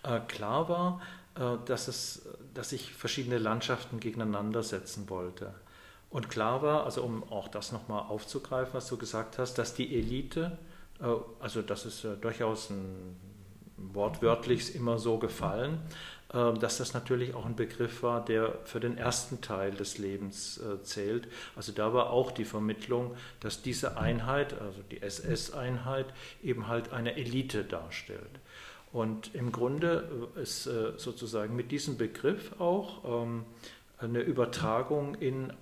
[0.03, 1.01] Äh, klar war,
[1.65, 5.55] dass, es, dass ich verschiedene Landschaften gegeneinander setzen wollte.
[6.11, 9.97] Und klar war, also um auch das nochmal aufzugreifen, was du gesagt hast, dass die
[9.97, 10.59] Elite,
[11.39, 13.17] also das ist durchaus ein
[13.77, 15.81] wortwörtlich immer so gefallen,
[16.33, 20.83] dass das natürlich auch ein Begriff war, der für den ersten Teil des Lebens äh,
[20.83, 21.27] zählt.
[21.57, 26.07] Also da war auch die Vermittlung, dass diese Einheit, also die SS-Einheit,
[26.43, 28.41] eben halt eine Elite darstellt.
[28.93, 33.45] Und im Grunde ist äh, sozusagen mit diesem Begriff auch ähm,
[33.99, 35.53] eine Übertragung in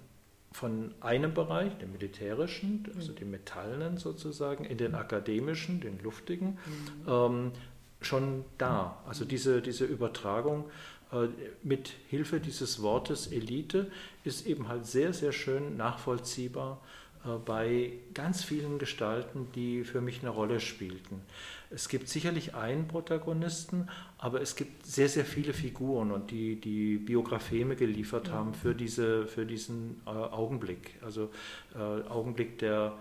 [0.50, 6.58] von einem Bereich, dem militärischen, also dem metallenen sozusagen, in den akademischen, den luftigen,
[7.04, 7.08] mhm.
[7.08, 7.52] ähm,
[8.00, 9.02] schon da.
[9.06, 10.70] Also diese, diese Übertragung
[11.12, 11.28] äh,
[11.62, 13.90] mit Hilfe dieses Wortes Elite
[14.24, 16.80] ist eben halt sehr, sehr schön nachvollziehbar
[17.24, 21.22] äh, bei ganz vielen Gestalten, die für mich eine Rolle spielten.
[21.70, 26.96] Es gibt sicherlich einen Protagonisten, aber es gibt sehr, sehr viele Figuren und die, die
[26.96, 30.94] Biographeme geliefert haben für, diese, für diesen äh, Augenblick.
[31.02, 31.30] Also
[31.74, 32.96] äh, Augenblick der,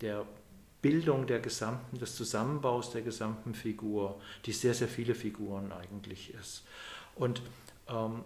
[0.00, 0.24] der
[0.86, 6.64] Bildung der gesamten, des Zusammenbaus der gesamten Figur, die sehr, sehr viele Figuren eigentlich ist.
[7.16, 7.42] Und
[7.88, 8.22] ähm,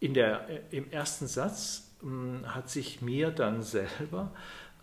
[0.00, 4.32] in der, äh, im ersten Satz mh, hm, hat sich mir dann selber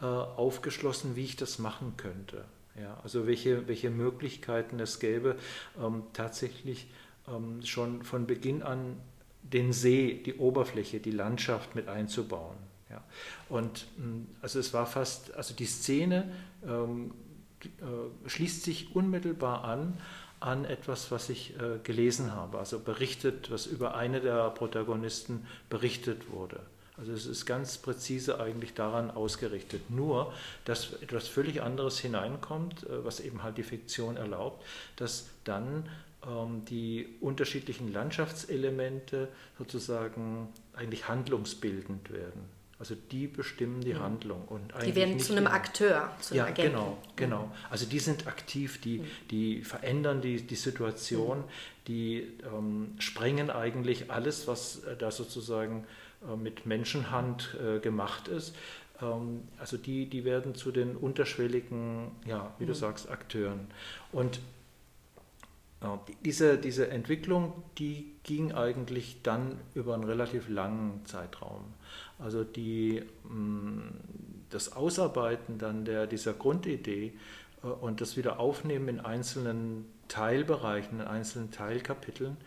[0.02, 2.46] äh, aufgeschlossen, wie ich das machen könnte.
[2.80, 5.36] Ja, also welche, welche Möglichkeiten es gäbe,
[5.78, 6.88] ähm, tatsächlich
[7.28, 8.96] ähm, schon von Beginn an
[9.44, 12.71] den See, die Oberfläche, die Landschaft mit einzubauen.
[12.92, 13.02] Ja.
[13.50, 16.32] Und hm, also es war fast, also die Szene
[16.68, 17.14] ähm,
[17.64, 19.98] äh, schließt sich unmittelbar an
[20.42, 26.32] an etwas, was ich äh, gelesen habe, also berichtet, was über eine der Protagonisten berichtet
[26.32, 26.60] wurde.
[26.98, 29.90] Also es ist ganz präzise eigentlich daran ausgerichtet.
[29.90, 30.34] Nur,
[30.66, 35.88] dass etwas völlig anderes hineinkommt, äh, was eben halt die Fiktion erlaubt, dass dann
[36.28, 42.50] ähm, die unterschiedlichen Landschaftselemente sozusagen eigentlich handlungsbildend werden.
[42.82, 44.00] Also die bestimmen die mhm.
[44.00, 44.48] Handlung.
[44.48, 46.72] Und die werden zu einem Akteur, zu einem ja, Agenten.
[46.72, 47.46] Genau, genau.
[47.46, 47.52] Mhm.
[47.70, 49.06] Also die sind aktiv, die, mhm.
[49.30, 51.44] die verändern die, die Situation, mhm.
[51.88, 55.86] die ähm, sprengen eigentlich alles, was äh, da sozusagen
[56.28, 58.56] äh, mit Menschenhand äh, gemacht ist.
[59.00, 62.70] Ähm, also die, die werden zu den unterschwelligen, ja, wie mhm.
[62.70, 63.68] du sagst, Akteuren.
[64.12, 64.40] Und
[65.82, 65.86] äh,
[66.26, 71.76] diese, diese Entwicklung, die ging eigentlich dann über einen relativ langen Zeitraum.
[72.24, 73.82] Also die, mm,
[74.50, 77.14] das Ausarbeiten dann der, dieser Grundidee
[77.62, 82.38] und das Wiederaufnehmen in einzelnen Teilbereichen, in einzelnen Teilkapiteln,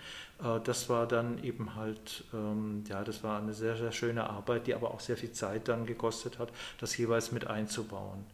[0.42, 4.66] äh, das war dann eben halt, ähm, ja, das war eine sehr, sehr schöne Arbeit,
[4.66, 8.24] die aber auch sehr viel Zeit dann gekostet hat, das jeweils mit einzubauen.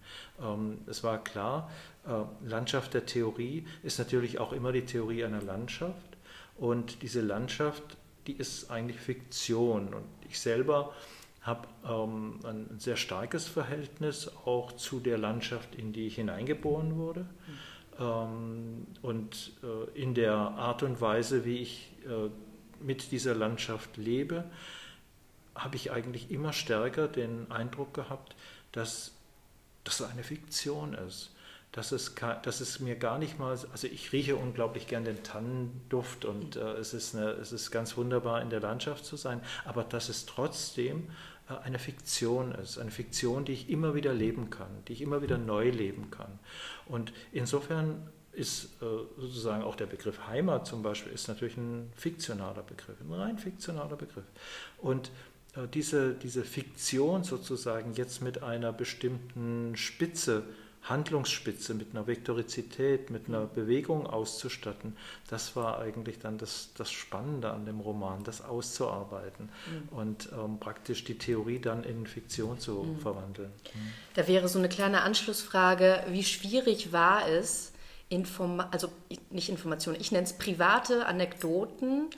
[0.43, 1.71] Ähm, es war klar,
[2.07, 6.17] äh, Landschaft der Theorie ist natürlich auch immer die Theorie einer Landschaft
[6.57, 7.83] und diese Landschaft,
[8.27, 10.93] die ist eigentlich Fiktion und ich selber
[11.43, 17.27] habe ähm, ein sehr starkes Verhältnis auch zu der Landschaft, in die ich hineingeboren wurde.
[17.99, 22.29] Ähm, und äh, in der Art und Weise, wie ich äh,
[22.83, 24.45] mit dieser Landschaft lebe,
[25.55, 28.37] habe ich eigentlich immer stärker den Eindruck gehabt,
[28.73, 29.13] dass
[29.85, 31.35] das eine Fiktion ist.
[31.73, 36.25] Dass es, dass es mir gar nicht mal, also ich rieche unglaublich gern den Tannenduft
[36.25, 39.85] und äh, es, ist eine, es ist ganz wunderbar in der Landschaft zu sein, aber
[39.85, 41.11] dass es trotzdem
[41.49, 45.23] äh, eine Fiktion ist, eine Fiktion, die ich immer wieder leben kann, die ich immer
[45.23, 46.39] wieder neu leben kann.
[46.87, 52.63] Und insofern ist äh, sozusagen auch der Begriff Heimat zum Beispiel ist natürlich ein fiktionaler
[52.63, 54.25] Begriff, ein rein fiktionaler Begriff.
[54.79, 55.11] Und
[55.57, 60.45] äh, diese, diese Fiktion sozusagen jetzt mit einer bestimmten Spitze
[60.83, 64.97] Handlungsspitze, mit einer Vektorizität, mit einer Bewegung auszustatten,
[65.29, 69.97] das war eigentlich dann das, das Spannende an dem Roman, das auszuarbeiten mhm.
[69.97, 72.99] und ähm, praktisch die Theorie dann in Fiktion zu mhm.
[72.99, 73.51] verwandeln.
[73.75, 73.93] Mhm.
[74.15, 77.73] Da wäre so eine kleine Anschlussfrage, wie schwierig war es,
[78.09, 78.89] Informa also
[79.31, 82.11] nicht Informationen, ich nenne es private Anekdoten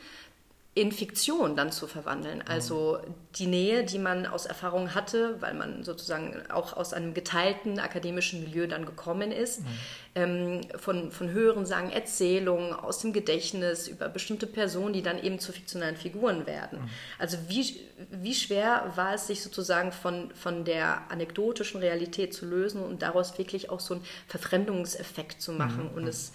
[0.75, 2.39] in Fiktion dann zu verwandeln.
[2.39, 2.45] Mhm.
[2.47, 2.99] Also
[3.35, 8.41] die Nähe, die man aus Erfahrung hatte, weil man sozusagen auch aus einem geteilten akademischen
[8.41, 9.67] Milieu dann gekommen ist, mhm.
[10.15, 15.39] ähm, von, von Hören sagen, Erzählungen aus dem Gedächtnis über bestimmte Personen, die dann eben
[15.39, 16.81] zu fiktionalen Figuren werden.
[16.81, 16.91] Mhm.
[17.19, 17.79] Also wie,
[18.11, 23.37] wie schwer war es, sich sozusagen von, von der anekdotischen Realität zu lösen und daraus
[23.37, 25.99] wirklich auch so einen Verfremdungseffekt zu machen mhm.
[25.99, 26.33] und es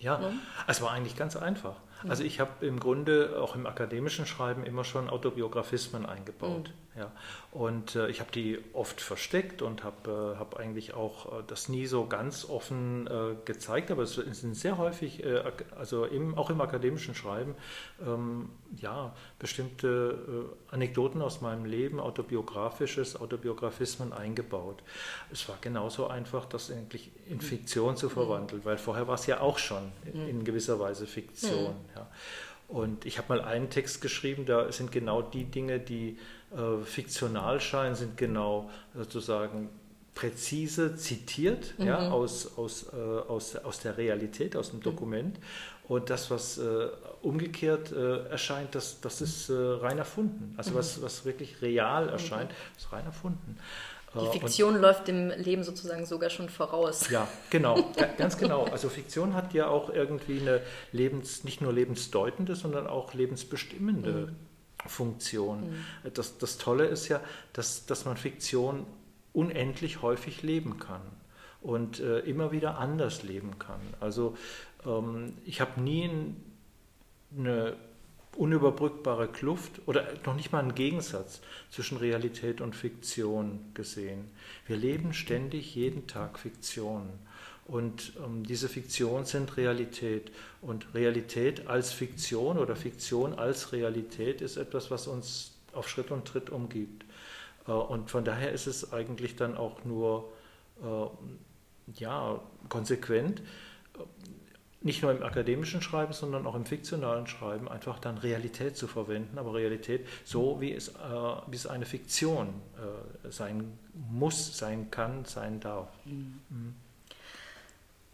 [0.00, 0.34] ja, ne?
[0.66, 1.76] es war eigentlich ganz einfach.
[2.08, 6.68] Also ich habe im Grunde auch im akademischen Schreiben immer schon Autobiografismen eingebaut.
[6.68, 6.83] Mhm.
[6.96, 7.10] Ja.
[7.50, 11.68] Und äh, ich habe die oft versteckt und habe äh, hab eigentlich auch äh, das
[11.68, 15.42] nie so ganz offen äh, gezeigt, aber es sind sehr häufig, äh,
[15.76, 17.56] also im, auch im akademischen Schreiben,
[18.06, 24.82] ähm, ja, bestimmte äh, Anekdoten aus meinem Leben, autobiografisches, Autobiografismen eingebaut.
[25.32, 29.40] Es war genauso einfach, das eigentlich in Fiktion zu verwandeln, weil vorher war es ja
[29.40, 31.74] auch schon in, in gewisser Weise Fiktion.
[31.96, 32.08] Ja.
[32.68, 36.18] Und ich habe mal einen Text geschrieben, da sind genau die Dinge, die
[36.56, 39.68] äh, fiktional scheinen, sind genau sozusagen
[40.14, 41.86] präzise zitiert mhm.
[41.86, 44.84] ja, aus, aus, äh, aus, aus der Realität, aus dem mhm.
[44.84, 45.38] Dokument.
[45.86, 46.88] Und das, was äh,
[47.20, 50.54] umgekehrt äh, erscheint, das, das ist äh, rein erfunden.
[50.56, 50.76] Also mhm.
[50.76, 53.58] was, was wirklich real erscheint, ist rein erfunden.
[54.14, 57.10] Die Fiktion und, läuft dem Leben sozusagen sogar schon voraus.
[57.10, 58.64] Ja, genau, ganz genau.
[58.66, 60.60] Also Fiktion hat ja auch irgendwie eine
[60.92, 64.36] Lebens, nicht nur lebensdeutende, sondern auch lebensbestimmende mhm.
[64.86, 65.70] Funktion.
[65.70, 65.84] Mhm.
[66.14, 67.20] Das, das Tolle ist ja,
[67.52, 68.86] dass, dass man Fiktion
[69.32, 71.02] unendlich häufig leben kann
[71.60, 73.80] und äh, immer wieder anders leben kann.
[74.00, 74.36] Also
[74.86, 76.10] ähm, ich habe nie
[77.36, 77.76] eine
[78.36, 84.28] unüberbrückbare Kluft oder noch nicht mal einen Gegensatz zwischen Realität und Fiktion gesehen.
[84.66, 87.08] Wir leben ständig jeden Tag Fiktion.
[87.66, 90.30] Und ähm, diese Fiktion sind Realität.
[90.60, 96.26] Und Realität als Fiktion oder Fiktion als Realität ist etwas, was uns auf Schritt und
[96.26, 97.04] Tritt umgibt.
[97.66, 100.32] Äh, und von daher ist es eigentlich dann auch nur
[100.82, 103.42] äh, ja, konsequent,
[104.80, 109.38] nicht nur im akademischen Schreiben, sondern auch im fiktionalen Schreiben einfach dann Realität zu verwenden,
[109.38, 110.92] aber Realität so, wie es, äh,
[111.46, 113.78] wie es eine Fiktion äh, sein
[114.10, 115.88] muss, sein kann, sein darf.
[116.04, 116.40] Mhm.
[116.50, 116.74] Mhm.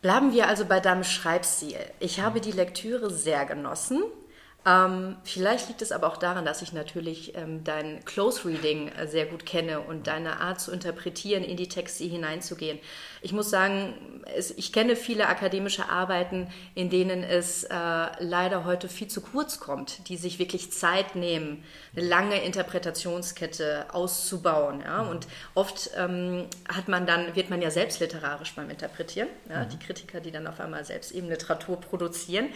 [0.03, 1.79] Bleiben wir also bei deinem Schreibstil.
[1.99, 4.03] Ich habe die Lektüre sehr genossen.
[4.67, 9.07] Ähm, vielleicht liegt es aber auch daran, dass ich natürlich ähm, dein Close Reading äh,
[9.07, 12.79] sehr gut kenne und deine Art zu interpretieren, in die Texte hineinzugehen.
[13.23, 18.91] Ich muss sagen, es, ich kenne viele akademische Arbeiten, in denen es äh, leider heute
[18.91, 21.65] viel zu kurz kommt, die sich wirklich Zeit nehmen,
[21.97, 24.83] eine lange Interpretationskette auszubauen.
[24.83, 25.01] Ja?
[25.03, 29.65] Und oft ähm, hat man dann, wird man ja selbst literarisch beim Interpretieren, ja?
[29.65, 29.71] Mhm.
[29.71, 32.51] die Kritiker, die dann auf einmal selbst eben Literatur produzieren.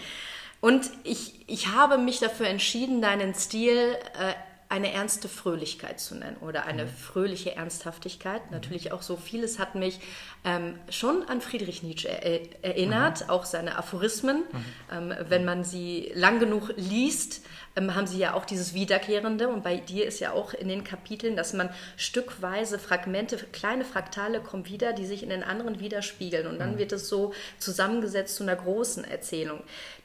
[0.64, 4.32] Und ich, ich habe mich dafür entschieden, deinen Stil äh,
[4.70, 6.88] eine ernste Fröhlichkeit zu nennen oder eine mhm.
[6.88, 8.46] fröhliche Ernsthaftigkeit.
[8.46, 8.52] Mhm.
[8.52, 10.00] Natürlich auch so vieles hat mich
[10.42, 13.30] ähm, schon an Friedrich Nietzsche er erinnert, mhm.
[13.30, 14.38] auch seine Aphorismen.
[14.38, 14.64] Mhm.
[14.90, 17.42] Ähm, wenn man sie lang genug liest,
[17.76, 19.48] ähm, haben sie ja auch dieses Wiederkehrende.
[19.48, 24.40] Und bei dir ist ja auch in den Kapiteln, dass man stückweise Fragmente, kleine Fraktale
[24.40, 26.46] kommen wieder, die sich in den anderen widerspiegeln.
[26.46, 26.78] Und dann mhm.
[26.78, 29.62] wird es so zusammengesetzt zu einer großen Erzählung.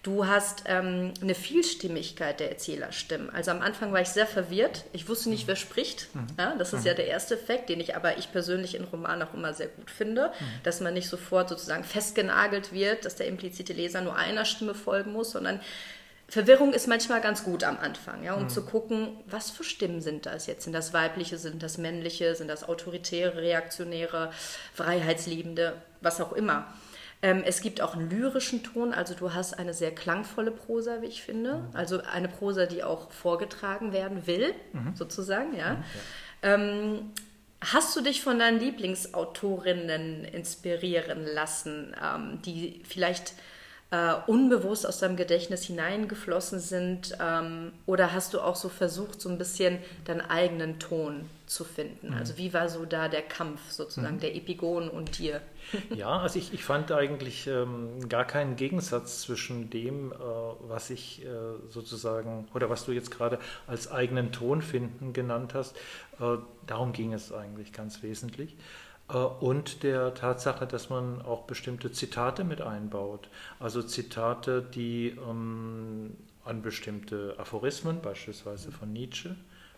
[0.10, 3.30] Du hast ähm, eine Vielstimmigkeit der Erzählerstimmen.
[3.30, 4.86] Also am Anfang war ich sehr verwirrt.
[4.92, 6.08] Ich wusste nicht, wer spricht.
[6.16, 6.28] Mhm.
[6.38, 6.88] Ja, das ist mhm.
[6.88, 9.92] ja der erste Effekt, den ich aber ich persönlich in Romanen auch immer sehr gut
[9.92, 10.46] finde, mhm.
[10.64, 15.14] dass man nicht sofort sozusagen festgenagelt wird, dass der implizite Leser nur einer Stimme folgen
[15.14, 15.60] muss, sondern
[16.28, 18.50] Verwirrung ist manchmal ganz gut am Anfang, ja, um mhm.
[18.50, 20.64] zu gucken, was für Stimmen sind das jetzt?
[20.64, 24.32] Sind das weibliche, sind das männliche, sind das autoritäre, reaktionäre,
[24.74, 26.66] freiheitsliebende, was auch immer.
[27.22, 31.08] Ähm, es gibt auch einen lyrischen Ton, also du hast eine sehr klangvolle Prosa, wie
[31.08, 31.56] ich finde.
[31.56, 31.76] Mhm.
[31.76, 34.96] Also eine Prosa, die auch vorgetragen werden will, mhm.
[34.96, 35.74] sozusagen, ja.
[35.74, 35.84] Mhm,
[36.42, 36.54] ja.
[36.54, 37.12] Ähm,
[37.62, 43.34] Hast du dich von deinen Lieblingsautorinnen inspirieren lassen, ähm, die vielleicht
[43.92, 47.18] äh, unbewusst aus deinem Gedächtnis hineingeflossen sind?
[47.20, 52.10] Ähm, oder hast du auch so versucht, so ein bisschen deinen eigenen Ton zu finden?
[52.10, 52.14] Mhm.
[52.14, 54.20] Also wie war so da der Kampf sozusagen mhm.
[54.22, 55.42] der Epigonen und dir?
[55.94, 60.16] Ja, also ich, ich fand eigentlich ähm, gar keinen Gegensatz zwischen dem, äh,
[60.68, 61.28] was ich äh,
[61.70, 65.76] sozusagen, oder was du jetzt gerade als eigenen Ton finden genannt hast.
[66.20, 68.56] Äh, darum ging es eigentlich ganz wesentlich.
[69.10, 73.30] Äh, und der Tatsache, dass man auch bestimmte Zitate mit einbaut.
[73.60, 79.36] Also Zitate, die ähm, an bestimmte Aphorismen, beispielsweise von Nietzsche,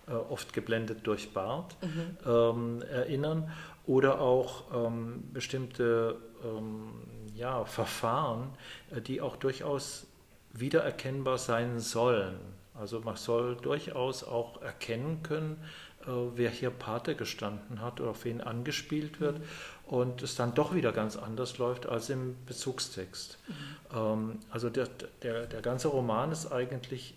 [0.08, 2.18] äh, oft geblendet durch Barth, mhm.
[2.26, 3.52] ähm, erinnern
[3.86, 6.92] oder auch ähm, bestimmte ähm,
[7.36, 8.50] ja, Verfahren,
[8.96, 10.08] äh, die auch durchaus
[10.54, 12.40] wiedererkennbar sein sollen.
[12.74, 15.58] Also man soll durchaus auch erkennen können,
[16.06, 19.44] wer hier Pate gestanden hat oder auf wen angespielt wird mhm.
[19.86, 23.38] und es dann doch wieder ganz anders läuft als im Bezugstext.
[23.48, 23.98] Mhm.
[23.98, 24.88] Ähm, also der,
[25.24, 27.16] der, der ganze Roman ist eigentlich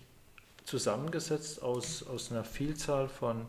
[0.65, 3.45] zusammengesetzt aus, aus einer Vielzahl von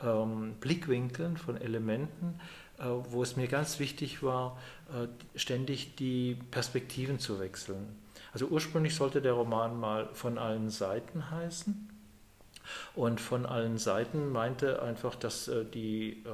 [0.00, 2.40] ähm, Blickwinkeln, von Elementen,
[2.78, 4.58] äh, wo es mir ganz wichtig war,
[4.92, 5.08] äh,
[5.38, 7.96] ständig die Perspektiven zu wechseln.
[8.32, 11.90] Also ursprünglich sollte der Roman mal von allen Seiten heißen.
[12.94, 16.28] Und von allen Seiten meinte einfach, dass äh, die, äh,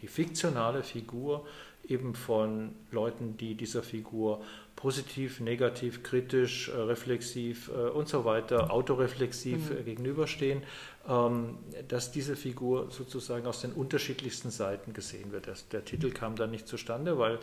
[0.00, 1.46] die fiktionale Figur
[1.88, 4.42] eben von Leuten, die dieser Figur
[4.76, 9.84] positiv, negativ, kritisch, äh, reflexiv und so weiter, autoreflexiv mhm.
[9.84, 10.62] gegenüberstehen,
[11.08, 11.58] ähm,
[11.88, 15.48] dass diese Figur sozusagen aus den unterschiedlichsten Seiten gesehen wird.
[15.72, 17.40] Der Titel kam dann nicht zustande, weil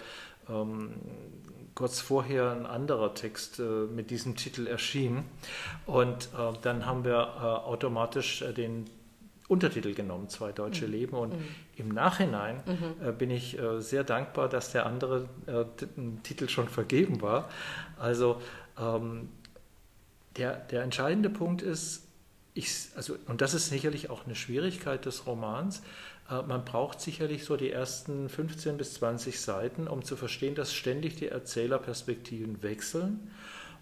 [0.50, 0.94] ähm,
[1.80, 5.24] kurz vorher ein anderer Text äh, mit diesem Titel erschien.
[5.86, 8.84] Und äh, dann haben wir äh, automatisch äh, den
[9.48, 10.92] Untertitel genommen, Zwei deutsche mhm.
[10.92, 11.16] Leben.
[11.16, 11.46] Und mhm.
[11.78, 13.08] im Nachhinein mhm.
[13.08, 15.30] Äh, bin ich sehr dankbar, dass der andere
[16.24, 17.48] Titel schon vergeben war.
[17.98, 18.42] Also
[18.78, 19.30] ähm,
[20.36, 22.06] der, der entscheidende Punkt ist,
[22.56, 25.82] ich, also, und das ist sicherlich auch eine Schwierigkeit des Romans,
[26.30, 31.16] man braucht sicherlich so die ersten 15 bis 20 Seiten, um zu verstehen, dass ständig
[31.16, 33.32] die Erzählerperspektiven wechseln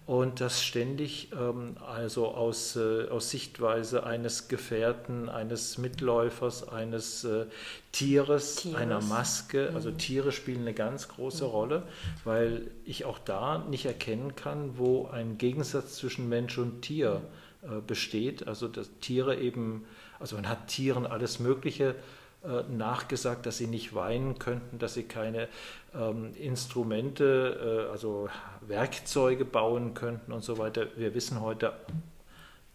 [0.08, 7.44] und das ständig ähm, also aus, äh, aus Sichtweise eines Gefährten, eines Mitläufers, eines äh,
[7.92, 9.76] Tieres, Tieres, einer Maske, mhm.
[9.76, 11.50] also Tiere spielen eine ganz große mhm.
[11.50, 11.82] Rolle,
[12.24, 17.20] weil ich auch da nicht erkennen kann, wo ein Gegensatz zwischen Mensch und Tier
[17.60, 18.48] äh, besteht.
[18.48, 19.84] Also dass Tiere eben,
[20.18, 21.94] also man hat Tieren alles Mögliche äh,
[22.70, 25.48] nachgesagt, dass sie nicht weinen könnten, dass sie keine
[25.94, 28.28] ähm, Instrumente, äh, also
[28.60, 30.86] Werkzeuge bauen könnten und so weiter.
[30.96, 31.72] Wir wissen heute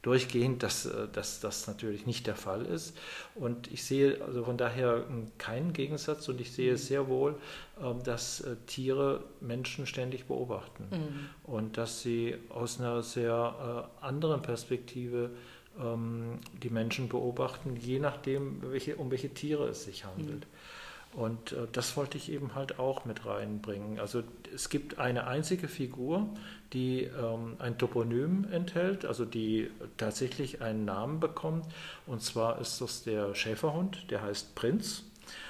[0.01, 2.97] durchgehend, dass, äh, dass das natürlich nicht der Fall ist.
[3.35, 5.05] Und ich sehe also von daher
[5.37, 7.35] keinen Gegensatz und ich sehe sehr wohl,
[7.81, 11.29] ähm, dass äh, Tiere Menschen ständig beobachten mhm.
[11.51, 15.29] und dass sie aus einer sehr anderen Perspektive
[15.79, 20.41] ähm, die Menschen beobachten, je nachdem, welche, um welche Tiere es sich handelt.
[20.41, 21.19] Mhm.
[21.19, 23.99] Und äh, das wollte ich eben halt auch mit reinbringen.
[23.99, 26.27] Also es gibt eine einzige Figur,
[26.73, 31.65] die ähm, ein Toponym enthält, also die tatsächlich einen Namen bekommt.
[32.07, 35.03] Und zwar ist das der Schäferhund, der heißt Prinz.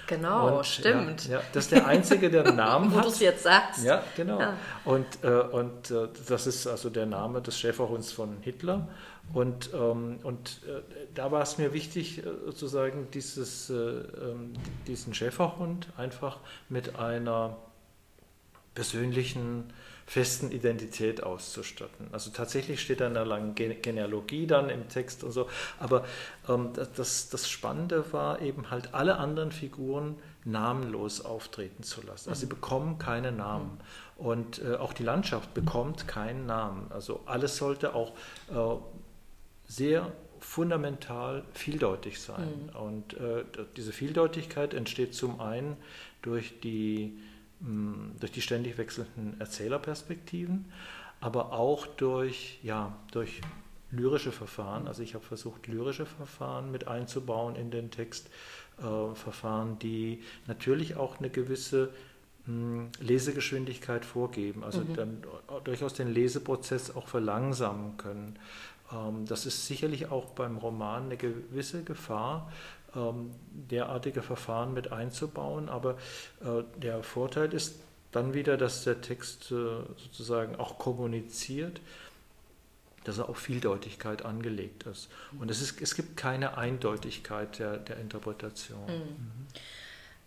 [0.07, 1.27] Genau, und, stimmt.
[1.27, 2.97] Ja, ja, das ist der einzige, der einen Namen hat.
[2.97, 3.85] Wo du es jetzt sagst.
[3.85, 4.39] Ja, genau.
[4.39, 4.57] Ja.
[4.83, 8.89] Und, äh, und äh, das ist also der Name des Schäferhunds von Hitler.
[9.31, 10.81] Und, ähm, und äh,
[11.15, 14.53] da war es mir wichtig, äh, sozusagen dieses, äh, ähm,
[14.85, 17.57] diesen Schäferhund einfach mit einer
[18.75, 19.71] persönlichen,
[20.05, 22.07] festen Identität auszustatten.
[22.11, 25.47] Also tatsächlich steht da eine lange Genealogie dann im Text und so.
[25.79, 26.05] Aber
[26.49, 32.29] ähm, das, das Spannende war eben halt alle anderen Figuren namenlos auftreten zu lassen.
[32.29, 32.49] Also sie mhm.
[32.49, 33.79] bekommen keine Namen.
[34.17, 34.25] Mhm.
[34.25, 36.91] Und äh, auch die Landschaft bekommt keinen Namen.
[36.91, 38.11] Also alles sollte auch
[38.51, 38.75] äh,
[39.75, 42.69] sehr fundamental vieldeutig sein.
[42.73, 42.79] Mhm.
[42.79, 43.43] Und äh,
[43.77, 45.77] diese Vieldeutigkeit entsteht zum einen
[46.21, 47.17] durch die,
[47.61, 50.65] mh, mm, durch die ständig wechselnden Erzählerperspektiven,
[51.21, 53.41] aber auch durch, ja, durch
[53.91, 54.87] lyrische Verfahren.
[54.87, 58.29] Also ich habe versucht, lyrische Verfahren mit einzubauen in den Text.
[58.79, 61.89] Äh, Verfahren, die natürlich auch eine gewisse
[62.47, 64.95] mh, mm, Lesegeschwindigkeit vorgeben, also mhm.
[64.95, 65.23] dann
[65.63, 68.39] durchaus den Leseprozess auch verlangsamen können.
[68.93, 72.51] Ähm, das ist sicherlich auch beim Roman eine gewisse Gefahr,
[72.95, 75.69] ähm, derartige Verfahren mit einzubauen.
[75.69, 75.97] Aber
[76.41, 77.75] äh, der Vorteil ist
[78.11, 79.55] dann wieder, dass der Text äh,
[79.97, 81.81] sozusagen auch kommuniziert,
[83.03, 85.09] dass er auf Vieldeutigkeit angelegt ist.
[85.39, 88.85] Und es, ist, es gibt keine Eindeutigkeit der, der Interpretation.
[88.85, 88.93] Mhm.
[88.93, 89.47] Mhm.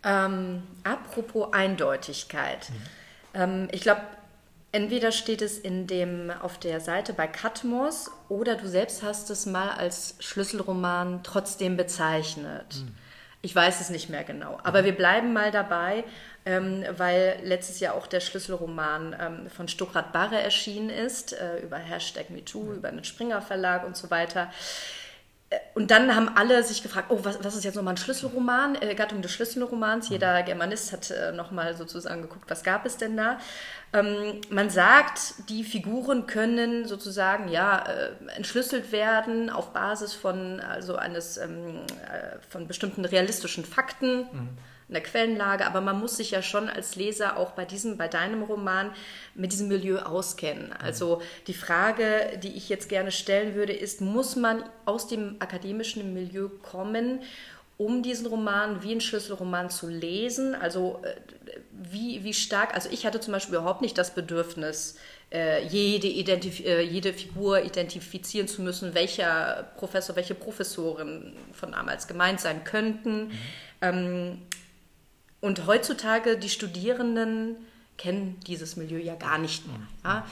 [0.03, 2.69] Ähm, apropos Eindeutigkeit.
[2.69, 2.75] Mhm.
[3.33, 4.01] Ähm, ich glaube,
[4.71, 9.45] Entweder steht es in dem, auf der Seite bei Katmos oder du selbst hast es
[9.45, 12.75] mal als Schlüsselroman trotzdem bezeichnet.
[12.81, 12.95] Mhm.
[13.41, 14.59] Ich weiß es nicht mehr genau.
[14.63, 16.03] Aber wir bleiben mal dabei,
[16.45, 21.77] ähm, weil letztes Jahr auch der Schlüsselroman ähm, von Stuckrad Barre erschienen ist, äh, über
[21.77, 22.75] Hashtag MeToo, mhm.
[22.75, 24.51] über den Springer Verlag und so weiter.
[25.75, 28.95] Und dann haben alle sich gefragt, oh, was, was ist jetzt nochmal ein Schlüsselroman, äh,
[28.95, 30.09] Gattung des Schlüsselromans.
[30.09, 33.39] Jeder Germanist hat äh, nochmal sozusagen geguckt, was gab es denn da.
[33.93, 40.97] Ähm, man sagt, die Figuren können sozusagen ja äh, entschlüsselt werden auf Basis von also
[40.97, 41.77] eines ähm,
[42.11, 44.23] äh, von bestimmten realistischen Fakten.
[44.23, 44.57] Mhm
[44.87, 48.07] in der Quellenlage, aber man muss sich ja schon als Leser auch bei diesem, bei
[48.07, 48.91] deinem Roman
[49.35, 50.71] mit diesem Milieu auskennen.
[50.71, 56.13] Also die Frage, die ich jetzt gerne stellen würde, ist, muss man aus dem akademischen
[56.13, 57.21] Milieu kommen,
[57.75, 60.55] um diesen Roman wie ein Schlüsselroman zu lesen?
[60.55, 61.15] Also äh,
[61.71, 64.97] wie, wie stark, also ich hatte zum Beispiel überhaupt nicht das Bedürfnis,
[65.33, 72.07] äh, jede, Identif äh, jede Figur identifizieren zu müssen, welcher Professor, welche Professorin von damals
[72.07, 73.25] gemeint sein könnten.
[73.27, 73.31] Mhm.
[73.81, 74.41] Ähm,
[75.41, 77.55] und heutzutage, die Studierenden
[77.97, 79.79] kennen dieses Milieu ja gar nicht mehr.
[80.03, 80.25] Ja?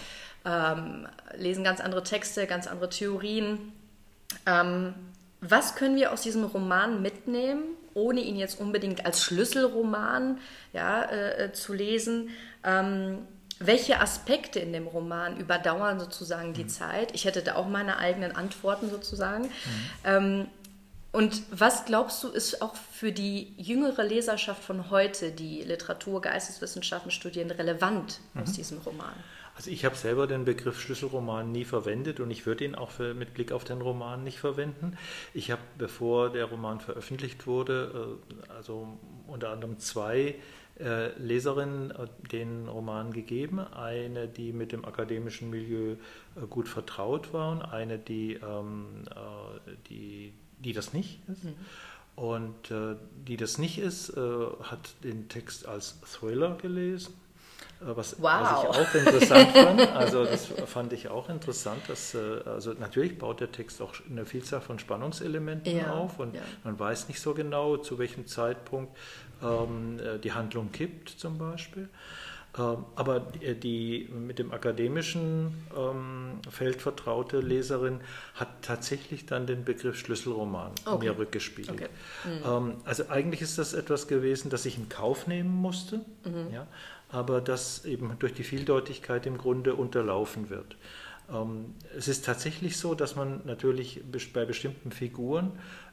[0.45, 3.71] Ähm, lesen ganz andere Texte, ganz andere Theorien.
[4.45, 4.93] Ähm,
[5.41, 7.63] was können wir aus diesem Roman mitnehmen,
[7.93, 10.39] ohne ihn jetzt unbedingt als Schlüsselroman
[10.73, 12.29] ja, äh, äh zu lesen?
[12.63, 13.19] Ähm,
[13.59, 16.69] welche Aspekte in dem Roman überdauern sozusagen die mhm.
[16.69, 17.13] Zeit?
[17.13, 19.45] Ich hätte da auch meine eigenen Antworten sozusagen.
[20.05, 20.47] Mhm.
[21.15, 27.09] Und was glaubst du, ist auch für die jüngere Leserschaft von heute, die Literatur, Geisteswissenschaften
[27.09, 28.41] studieren, relevant mhm.
[28.41, 29.13] aus diesem Roman?
[29.55, 33.13] Also ich habe selber den Begriff Schlüsselroman nie verwendet und ich würde ihn auch für,
[33.13, 34.97] mit Blick auf den Roman nicht verwenden.
[35.33, 38.17] Ich habe, bevor der Roman veröffentlicht wurde,
[38.49, 40.35] äh, also unter anderem zwei
[40.77, 43.59] äh, Leserinnen äh, den Roman gegeben.
[43.59, 45.95] Eine, die mit dem akademischen Milieu
[46.49, 49.05] gut vertraut war und eine, die, ähm,
[49.87, 50.33] die
[50.65, 51.43] die das nicht ist.
[51.43, 51.55] Mhm.
[52.15, 52.95] Und äh,
[53.27, 54.21] die das nicht ist, äh,
[54.63, 57.13] hat den Text als Thriller gelesen.
[57.81, 58.41] Äh, was, wow.
[58.41, 63.17] was, ich auch interessant fand, also das fand ich auch interessant, dass äh, also natürlich
[63.17, 66.41] baut der Text auch eine Vielzahl von Spannungselementen ja, auf und ja.
[66.63, 68.95] man weiß nicht so genau, zu welchem Zeitpunkt
[69.43, 71.89] ähm, äh, die Handlung kippt zum Beispiel.
[72.57, 77.99] Ähm, aber die mit dem akademischen ähm, Feld vertraute Leserin
[78.33, 81.05] hat tatsächlich dann den Begriff Schlüsselroman okay.
[81.05, 81.81] mir rückgespiegelt.
[81.81, 81.89] Okay.
[82.45, 82.75] Mhm.
[82.85, 86.53] also eigentlich ist das etwas gewesen, das ich in Kauf nehmen musste, mhm.
[86.53, 86.67] ja,
[87.09, 90.77] aber das eben durch die Vieldeutigkeit im Grunde unterlaufen wird.
[91.31, 94.01] Ähm, es ist tatsächlich so, dass man natürlich
[94.33, 95.51] bei bestimmten Figuren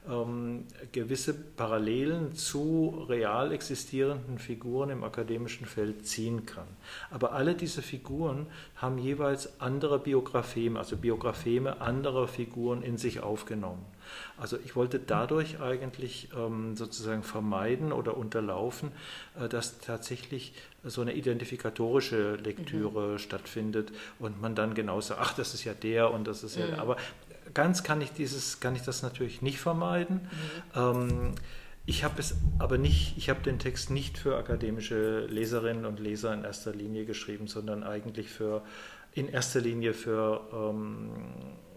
[0.08, 6.66] ähm, gewisse Parallelen zu real existierenden Figuren im akademischen Feld ziehen kann.
[7.10, 13.84] Aber alle diese Figuren haben jeweils andere Biographeme, also Biographeme anderer Figuren in sich aufgenommen.
[14.36, 18.92] Also ich wollte dadurch eigentlich ähm, sozusagen vermeiden oder unterlaufen,
[19.40, 20.54] äh, dass tatsächlich
[20.84, 23.18] so eine identifikatorische Lektüre mhm.
[23.18, 26.66] stattfindet und man dann genau sagt, ach, das ist ja der und das ist ja,
[26.66, 26.74] mhm.
[26.74, 26.96] aber
[27.54, 30.28] ganz kann ich dieses, kann ich das natürlich nicht vermeiden.
[30.74, 30.80] Mhm.
[30.80, 31.34] Ähm,
[31.84, 36.32] ich habe es aber nicht, ich habe den Text nicht für akademische Leserinnen und Leser
[36.32, 38.62] in erster Linie geschrieben, sondern eigentlich für
[39.14, 41.10] in erster Linie für ähm,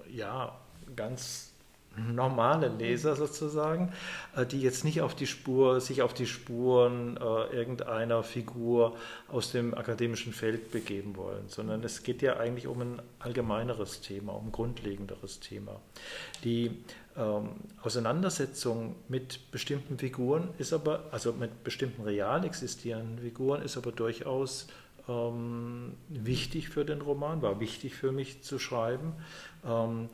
[0.10, 0.56] ja
[0.96, 1.55] ganz
[1.98, 3.92] normale Leser sozusagen,
[4.36, 8.96] äh, die jetzt nicht auf die Spur, sich auf die Spuren äh, irgendeiner Figur
[9.28, 14.34] aus dem akademischen Feld begeben wollen, sondern es geht ja eigentlich um ein allgemeineres Thema,
[14.34, 15.80] um ein grundlegenderes Thema.
[16.44, 16.72] Die
[17.18, 17.50] ähm,
[17.82, 24.68] Auseinandersetzung mit bestimmten Figuren ist aber, also mit bestimmten real existierenden Figuren ist aber durchaus
[25.08, 29.14] ähm, wichtig für den Roman, war wichtig für mich zu schreiben.
[29.66, 30.10] Ähm,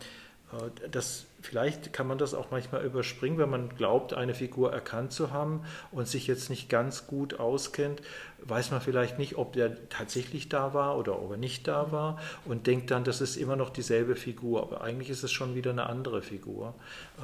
[0.51, 5.11] äh, das, vielleicht kann man das auch manchmal überspringen, wenn man glaubt, eine Figur erkannt
[5.11, 5.61] zu haben
[5.91, 8.01] und sich jetzt nicht ganz gut auskennt,
[8.43, 12.19] weiß man vielleicht nicht, ob der tatsächlich da war oder ob er nicht da war
[12.45, 15.71] und denkt dann, das ist immer noch dieselbe Figur, aber eigentlich ist es schon wieder
[15.71, 16.73] eine andere Figur.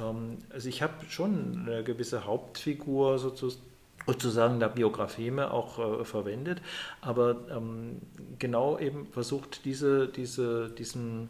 [0.00, 3.68] Ähm, also ich habe schon eine gewisse Hauptfigur sozusagen
[4.06, 6.62] sozusagen der Biographeme auch äh, verwendet,
[7.02, 8.00] aber ähm,
[8.38, 11.28] genau eben versucht, diese, diese, diesen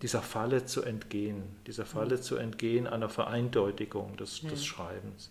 [0.00, 2.22] dieser Falle zu entgehen, dieser Falle mhm.
[2.22, 4.48] zu entgehen einer Vereindeutigung des, mhm.
[4.48, 5.30] des Schreibens.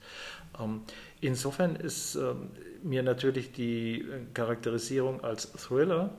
[0.59, 0.81] Ähm,
[1.21, 2.51] insofern ist ähm,
[2.83, 6.11] mir natürlich die Charakterisierung als Thriller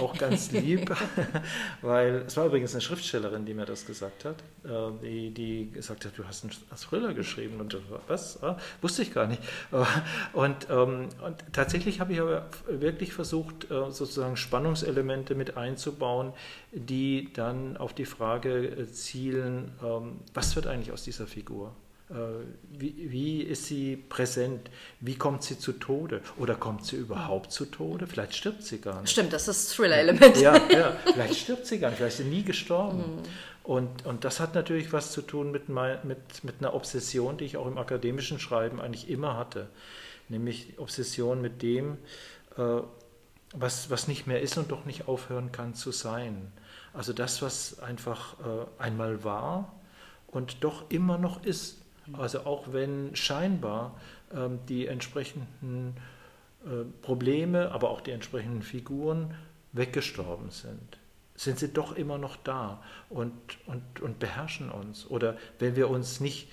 [0.00, 0.94] auch ganz lieb,
[1.82, 6.04] weil es war übrigens eine Schriftstellerin, die mir das gesagt hat, äh, die, die gesagt
[6.04, 8.42] hat, du hast einen Thriller geschrieben und was?
[8.42, 9.42] Ah, wusste ich gar nicht.
[10.32, 11.08] Und, und
[11.52, 16.32] tatsächlich habe ich aber wirklich versucht, äh, sozusagen Spannungselemente mit einzubauen,
[16.72, 19.72] die dann auf die Frage äh, zielen,
[20.34, 21.74] was wird eigentlich aus dieser Figur?
[22.12, 24.70] Äh, wie, wie, ist sie präsent?
[25.00, 26.20] Wie kommt sie zu Tode?
[26.38, 28.06] Oder kommt sie überhaupt zu Tode?
[28.06, 29.10] Vielleicht stirbt sie gar nicht.
[29.10, 30.36] Stimmt, das ist das Thriller-Element.
[30.38, 32.98] Ja, ja, vielleicht stirbt sie gar nicht, vielleicht ist sie nie gestorben.
[32.98, 33.22] Mhm.
[33.62, 37.56] Und, und das hat natürlich was zu tun mit, mit, mit einer Obsession, die ich
[37.56, 39.68] auch im akademischen Schreiben eigentlich immer hatte.
[40.28, 41.98] Nämlich Obsession mit dem,
[42.56, 42.80] äh,
[43.54, 46.52] was, was nicht mehr ist und doch nicht aufhören kann zu sein.
[46.92, 49.72] Also das, was einfach äh, einmal war
[50.26, 51.81] und doch immer noch ist.
[52.12, 53.98] Also auch wenn scheinbar
[54.34, 55.96] ähm, die entsprechenden
[56.64, 59.34] äh, Probleme, aber auch die entsprechenden Figuren
[59.72, 60.98] weggestorben sind,
[61.34, 63.32] sind sie doch immer noch da und,
[63.66, 65.06] und, und beherrschen uns.
[65.08, 66.48] Oder wenn wir uns nicht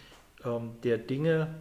[0.45, 1.53] ähm, der Dinge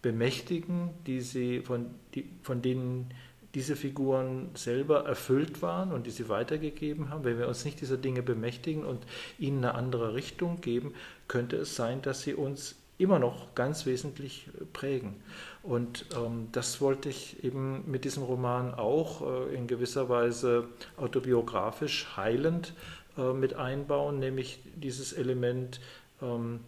[0.00, 3.12] bemächtigen, die sie von, die, von denen
[3.54, 7.98] diese Figuren selber erfüllt waren und die sie weitergegeben haben, wenn wir uns nicht dieser
[7.98, 9.04] Dinge bemächtigen und
[9.38, 10.94] ihnen eine andere Richtung geben,
[11.28, 15.22] könnte es sein, dass sie uns immer noch ganz wesentlich prägen.
[15.62, 22.16] Und ähm, das wollte ich eben mit diesem Roman auch äh, in gewisser Weise autobiografisch
[22.16, 22.74] heilend
[23.16, 25.80] äh, mit einbauen, nämlich dieses Element,
[26.20, 26.60] ähm,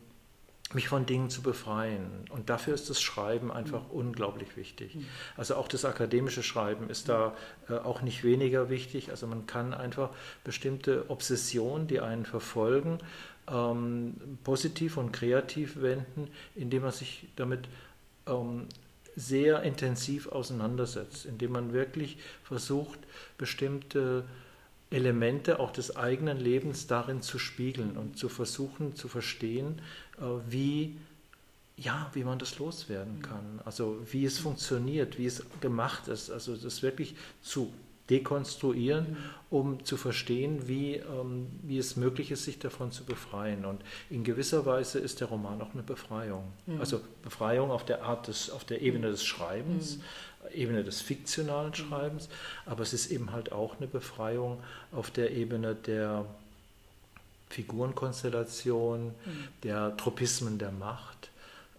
[0.73, 2.25] mich von Dingen zu befreien.
[2.31, 3.99] Und dafür ist das Schreiben einfach mhm.
[3.99, 4.95] unglaublich wichtig.
[4.95, 5.07] Mhm.
[5.37, 7.37] Also auch das akademische Schreiben ist da
[7.69, 9.11] äh, auch nicht weniger wichtig.
[9.11, 10.11] Also man kann einfach
[10.43, 12.99] bestimmte Obsessionen, die einen verfolgen,
[13.51, 17.69] ähm, positiv und kreativ wenden, indem man sich damit
[18.27, 18.67] ähm,
[19.17, 22.99] sehr intensiv auseinandersetzt, indem man wirklich versucht,
[23.39, 24.25] bestimmte
[24.91, 29.81] Elemente auch des eigenen Lebens darin zu spiegeln und zu versuchen zu verstehen,
[30.19, 30.97] äh, wie,
[31.77, 33.61] ja, wie man das loswerden kann.
[33.65, 36.31] Also wie es funktioniert, wie es gemacht ist.
[36.31, 37.73] Also das wirklich zu
[38.11, 39.17] dekonstruieren,
[39.51, 43.65] um zu verstehen, wie, ähm, wie es möglich ist, sich davon zu befreien.
[43.65, 43.81] Und
[44.11, 46.45] in gewisser Weise ist der Roman auch eine Befreiung.
[46.67, 46.81] Mhm.
[46.81, 50.03] Also Befreiung auf der Art des, auf der Ebene des Schreibens, mhm.
[50.53, 51.75] Ebene des fiktionalen mhm.
[51.75, 52.29] Schreibens,
[52.67, 54.61] aber es ist eben halt auch eine Befreiung
[54.93, 56.27] auf der Ebene der
[57.49, 59.13] Figurenkonstellation, mhm.
[59.63, 61.31] der Tropismen der Macht,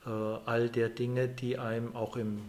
[0.06, 2.42] äh, all der Dinge, die einem auch im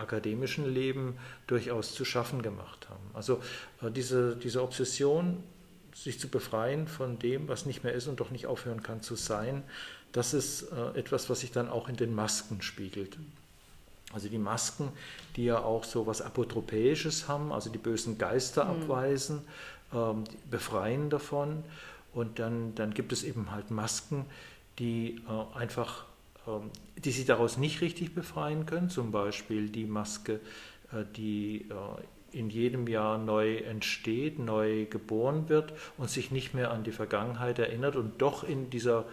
[0.00, 3.10] akademischen Leben durchaus zu schaffen gemacht haben.
[3.14, 3.40] Also
[3.82, 5.42] äh, diese, diese Obsession,
[5.94, 9.16] sich zu befreien von dem, was nicht mehr ist und doch nicht aufhören kann zu
[9.16, 9.62] sein,
[10.12, 13.18] das ist äh, etwas, was sich dann auch in den Masken spiegelt.
[14.12, 14.90] Also die Masken,
[15.36, 18.82] die ja auch so was Apotropäisches haben, also die bösen Geister mhm.
[18.82, 19.42] abweisen,
[19.94, 21.62] ähm, befreien davon.
[22.12, 24.26] Und dann, dann gibt es eben halt Masken,
[24.80, 26.06] die äh, einfach
[26.96, 30.40] die sich daraus nicht richtig befreien können, zum Beispiel die Maske,
[30.92, 36.70] äh, die äh, in jedem Jahr neu entsteht, neu geboren wird und sich nicht mehr
[36.70, 39.04] an die Vergangenheit erinnert und doch in dieser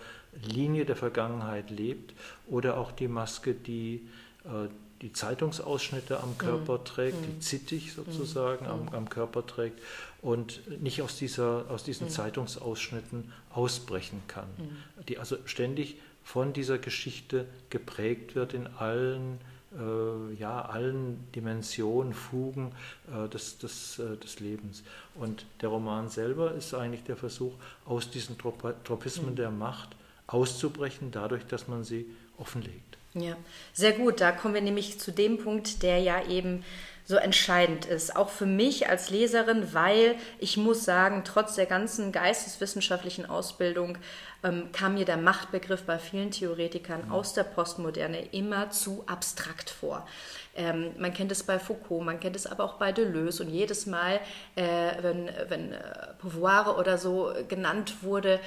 [0.44, 2.14] Linie der Vergangenheit lebt,
[2.48, 4.08] oder auch die Maske, die
[4.46, 4.70] äh,
[5.02, 6.86] die Zeitungsausschnitte am Körper mhm.
[6.86, 7.42] trägt, die mhm.
[7.42, 8.72] zittig sozusagen mhm.
[8.72, 9.80] am, am, Körper trägt
[10.22, 12.12] und nicht aus, dieser, aus diesen mhm.
[12.12, 15.06] Zeitungsausschnitten ausbrechen kann, mhm.
[15.08, 19.40] die also ständig von dieser Geschichte geprägt wird in allen,
[19.74, 22.74] äh, ja, allen Dimensionen, Fugen
[23.10, 24.84] äh, des, des, äh, des Lebens.
[25.16, 27.54] Und der Roman selber ist eigentlich der Versuch,
[27.86, 29.36] aus diesen Trop Tropismen mhm.
[29.38, 29.96] der Macht
[30.28, 32.06] auszubrechen, dadurch, dass man sie
[32.38, 32.98] offenlegt.
[33.14, 33.38] Ja,
[33.72, 34.20] sehr gut.
[34.20, 36.66] Da kommen wir nämlich zu dem Punkt, der ja eben
[37.08, 38.18] so entscheidend ist.
[38.18, 43.98] Auch für mich als Leserin, weil ich muss sagen, trotz der ganzen geisteswissenschaftlichen Ausbildung
[44.44, 47.12] ähm, kam mir der Machtbegriff bei vielen Theoretikern mhm.
[47.14, 50.06] aus der Postmoderne immer zu abstrakt vor.
[50.54, 53.86] Ähm, man kennt es bei Foucault, man kennt es aber auch bei Deleuze und jedes
[53.86, 54.20] Mal,
[54.56, 55.80] äh, wenn, wenn äh,
[56.20, 58.42] Pouvoir oder so genannt wurde,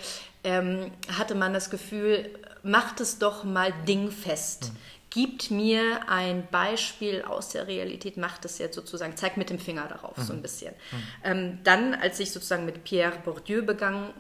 [0.44, 2.28] ähm, hatte man das Gefühl,
[2.62, 4.72] macht es doch mal dingfest.
[4.72, 9.58] Mhm gibt mir ein Beispiel aus der Realität, macht es jetzt sozusagen, zeigt mit dem
[9.58, 10.22] Finger darauf mhm.
[10.22, 10.72] so ein bisschen.
[10.72, 11.02] Mhm.
[11.24, 14.14] Ähm, dann, als ich sozusagen mit Pierre Bourdieu begann,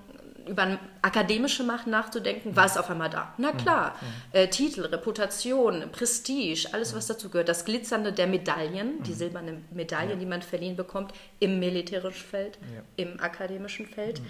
[0.46, 3.34] über akademische Macht nachzudenken, war es auf einmal da.
[3.38, 3.56] Na mhm.
[3.58, 4.06] klar, mhm.
[4.32, 7.48] äh, Titel, Reputation, Prestige, alles, was dazu gehört.
[7.48, 9.16] Das Glitzernde der Medaillen, die mhm.
[9.16, 10.16] silbernen Medaillen, ja.
[10.16, 12.82] die man verliehen bekommt, im militärischen Feld, ja.
[12.96, 14.20] im akademischen Feld.
[14.20, 14.26] Mhm.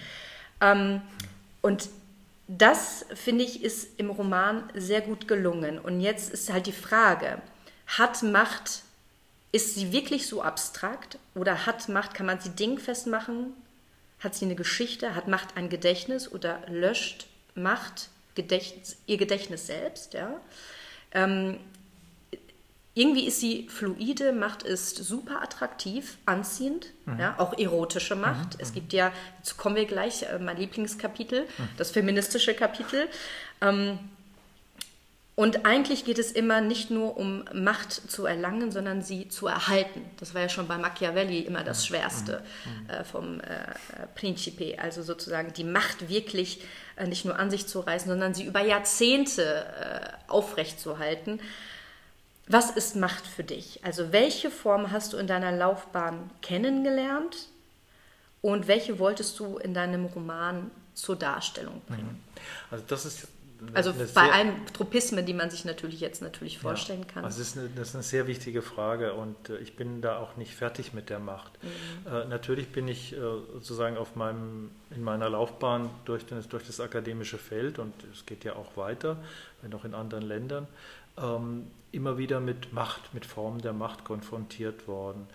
[0.60, 1.02] Ähm,
[1.62, 1.88] und
[2.58, 5.78] das, finde ich, ist im Roman sehr gut gelungen.
[5.78, 7.40] Und jetzt ist halt die Frage,
[7.86, 8.82] hat Macht,
[9.52, 13.52] ist sie wirklich so abstrakt oder hat Macht, kann man sie dingfest machen?
[14.18, 15.14] Hat sie eine Geschichte?
[15.14, 20.14] Hat Macht ein Gedächtnis oder löscht Macht Gedächtnis, ihr Gedächtnis selbst?
[20.14, 20.40] Ja?
[21.12, 21.60] Ähm,
[23.00, 27.18] irgendwie ist sie fluide, Macht ist super attraktiv, anziehend, mhm.
[27.18, 28.54] ja, auch erotische Macht.
[28.54, 28.60] Mhm.
[28.60, 31.68] Es gibt ja, dazu kommen wir gleich, äh, mein Lieblingskapitel, mhm.
[31.78, 33.08] das feministische Kapitel.
[33.62, 33.98] Ähm,
[35.34, 40.04] und eigentlich geht es immer nicht nur um Macht zu erlangen, sondern sie zu erhalten.
[40.18, 42.90] Das war ja schon bei Machiavelli immer das Schwerste mhm.
[42.90, 43.44] äh, vom äh,
[44.14, 44.78] Principe.
[44.78, 46.60] Also sozusagen die Macht wirklich
[46.96, 51.40] äh, nicht nur an sich zu reißen, sondern sie über Jahrzehnte äh, aufrechtzuerhalten.
[52.50, 53.78] Was ist Macht für dich?
[53.84, 57.48] Also welche Form hast du in deiner Laufbahn kennengelernt
[58.42, 62.20] und welche wolltest du in deinem Roman zur Darstellung bringen?
[62.34, 62.40] Mhm.
[62.72, 63.28] Also das ist
[63.74, 67.24] also bei allen Tropismen, die man sich natürlich jetzt natürlich vorstellen ja, kann.
[67.24, 70.18] Also das ist, eine, das ist eine sehr wichtige Frage und äh, ich bin da
[70.18, 71.52] auch nicht fertig mit der Macht.
[71.62, 72.12] Mhm.
[72.12, 76.80] Äh, natürlich bin ich äh, sozusagen auf meinem, in meiner Laufbahn durch, den, durch das
[76.80, 79.18] akademische Feld und es geht ja auch weiter,
[79.62, 80.66] wenn auch in anderen Ländern,
[81.92, 85.26] immer wieder mit Macht, mit Formen der Macht konfrontiert worden.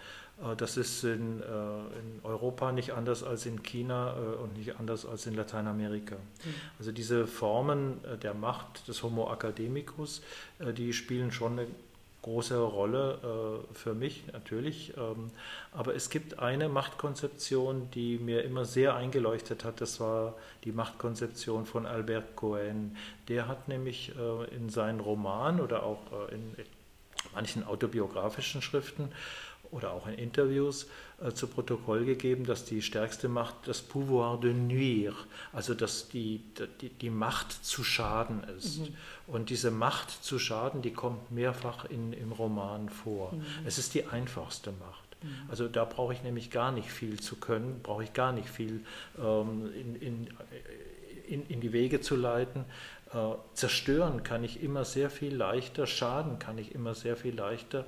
[0.41, 4.79] Äh, das ist in, äh, in, Europa nicht anders als in China äh, und nicht
[4.79, 6.15] anders als in Lateinamerika.
[6.15, 6.53] Mhm.
[6.79, 10.21] Also diese Formen der Macht des Homo academicus,
[10.59, 11.67] die spielen schon eine
[12.25, 14.97] große Rolle äh, für mich natürlich.
[14.97, 15.29] Ähm,
[15.71, 19.79] aber es gibt eine Machtkonzeption, die mir immer sehr eingeleuchtet hat.
[19.79, 22.97] Das war die Machtkonzeption von Albert Cohen.
[23.27, 25.99] Der hat nämlich äh, in seinen Romanen oder auch
[26.31, 26.55] äh, in
[27.35, 29.11] manchen autobiografischen Schriften
[29.71, 30.87] oder auch in Interviews
[31.21, 35.15] äh, zu Protokoll gegeben, dass die stärkste Macht das Pouvoir de nuire,
[35.53, 36.41] also dass die,
[36.81, 38.79] die, die Macht zu schaden ist.
[38.79, 38.95] Mhm.
[39.27, 43.33] Und diese Macht zu schaden, die kommt mehrfach in, im Roman vor.
[43.33, 43.43] Mhm.
[43.65, 45.15] Es ist die einfachste Macht.
[45.23, 45.49] Mhm.
[45.49, 48.81] Also da brauche ich nämlich gar nicht viel zu können, brauche ich gar nicht viel
[49.17, 50.27] ähm, in, in,
[51.27, 52.65] in, in die Wege zu leiten.
[53.13, 57.85] Äh, zerstören kann ich immer sehr viel leichter, schaden kann ich immer sehr viel leichter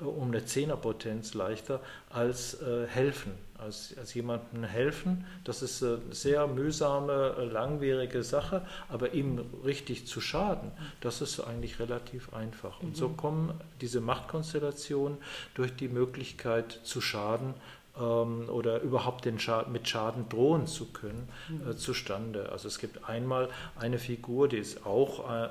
[0.00, 3.32] um eine Zehnerpotenz leichter als äh, helfen.
[3.58, 10.06] Als, als jemandem helfen, das ist eine sehr mühsame, äh, langwierige Sache, aber ihm richtig
[10.06, 10.72] zu schaden,
[11.02, 12.80] das ist eigentlich relativ einfach.
[12.80, 13.16] Und so mhm.
[13.18, 15.18] kommen diese Machtkonstellationen
[15.52, 17.52] durch die Möglichkeit zu schaden
[17.98, 21.76] oder überhaupt den Schaden, mit Schaden drohen zu können, äh, mhm.
[21.76, 22.50] zustande.
[22.50, 25.48] Also es gibt einmal eine Figur, die ist auch äh,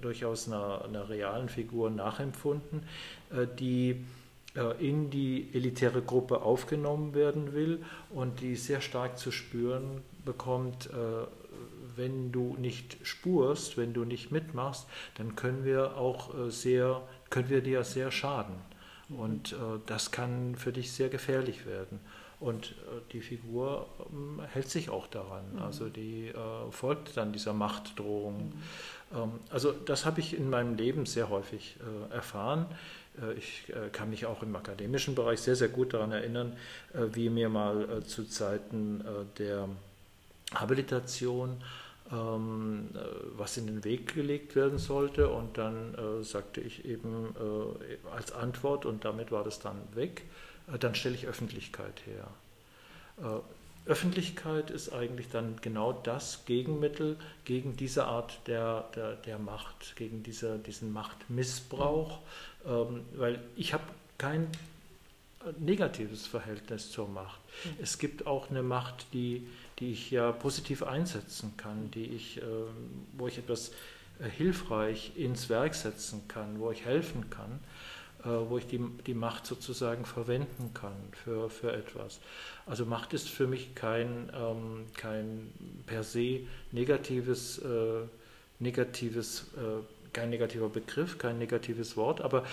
[0.00, 2.82] durchaus einer, einer, realen Figur nachempfunden,
[3.30, 4.04] äh, die
[4.54, 10.86] äh, in die elitäre Gruppe aufgenommen werden will und die sehr stark zu spüren bekommt,
[10.86, 11.26] äh,
[11.96, 14.86] wenn du nicht spurst, wenn du nicht mitmachst,
[15.16, 18.54] dann können wir auch äh, sehr, können wir dir sehr schaden.
[19.08, 19.56] Und äh,
[19.86, 22.00] das kann für dich sehr gefährlich werden.
[22.40, 25.54] Und äh, die Figur ähm, hält sich auch daran.
[25.54, 25.62] Mhm.
[25.62, 28.48] Also die äh, folgt dann dieser Machtdrohung.
[28.48, 28.52] Mhm.
[29.14, 32.66] Ähm, also das habe ich in meinem Leben sehr häufig äh, erfahren.
[33.20, 36.56] Äh, ich äh, kann mich auch im akademischen Bereich sehr, sehr gut daran erinnern,
[36.92, 39.04] wie mir mal zu Zeiten
[39.38, 39.68] der
[40.54, 45.28] Habilitation äh, was in den Weg gelegt werden sollte.
[45.28, 50.22] Und dann äh, sagte ich eben äh, als Antwort, und damit war das dann weg,
[50.72, 52.28] äh, dann stelle ich Öffentlichkeit her.
[53.22, 59.96] Äh, Öffentlichkeit ist eigentlich dann genau das Gegenmittel gegen diese Art der, der, der Macht,
[59.96, 62.18] gegen diese, diesen Machtmissbrauch,
[62.66, 63.84] ähm, weil ich habe
[64.18, 64.48] kein
[65.58, 67.40] negatives Verhältnis zur Macht.
[67.64, 67.70] Mhm.
[67.82, 69.46] Es gibt auch eine Macht, die
[69.78, 72.42] die ich ja positiv einsetzen kann, die ich, äh,
[73.16, 73.70] wo ich etwas
[74.20, 77.60] äh, hilfreich ins Werk setzen kann, wo ich helfen kann,
[78.24, 82.20] äh, wo ich die, die Macht sozusagen verwenden kann für, für etwas.
[82.66, 85.52] Also Macht ist für mich kein, ähm, kein
[85.86, 86.40] per se
[86.72, 87.60] negatives,
[88.58, 89.46] negatives
[90.12, 92.44] kein negativer Begriff, kein negatives Wort, aber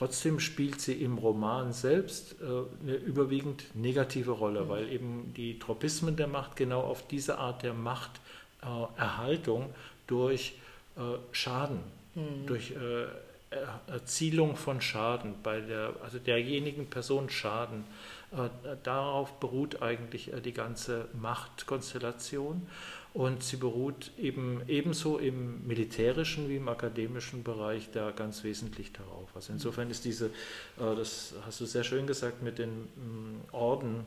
[0.00, 2.44] Trotzdem spielt sie im Roman selbst äh,
[2.82, 7.74] eine überwiegend negative Rolle, weil eben die Tropismen der Macht genau auf diese Art der
[7.74, 9.74] Machterhaltung äh,
[10.06, 10.54] durch
[10.96, 11.80] äh, Schaden,
[12.14, 12.46] mhm.
[12.46, 12.72] durch
[13.88, 17.84] Erzielung von Schaden, bei der, also derjenigen Person Schaden,
[18.84, 22.64] darauf beruht eigentlich die ganze Machtkonstellation.
[23.12, 29.28] Und sie beruht eben ebenso im militärischen wie im akademischen Bereich da ganz wesentlich darauf.
[29.34, 34.04] Also insofern ist diese, äh, das hast du sehr schön gesagt mit den mm, Orden,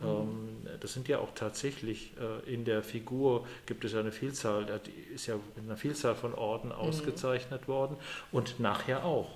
[0.00, 0.06] mhm.
[0.06, 0.48] ähm,
[0.80, 5.14] das sind ja auch tatsächlich äh, in der Figur gibt es ja eine Vielzahl, die
[5.14, 6.74] ist ja in einer Vielzahl von Orden mhm.
[6.74, 7.96] ausgezeichnet worden
[8.32, 9.30] und nachher auch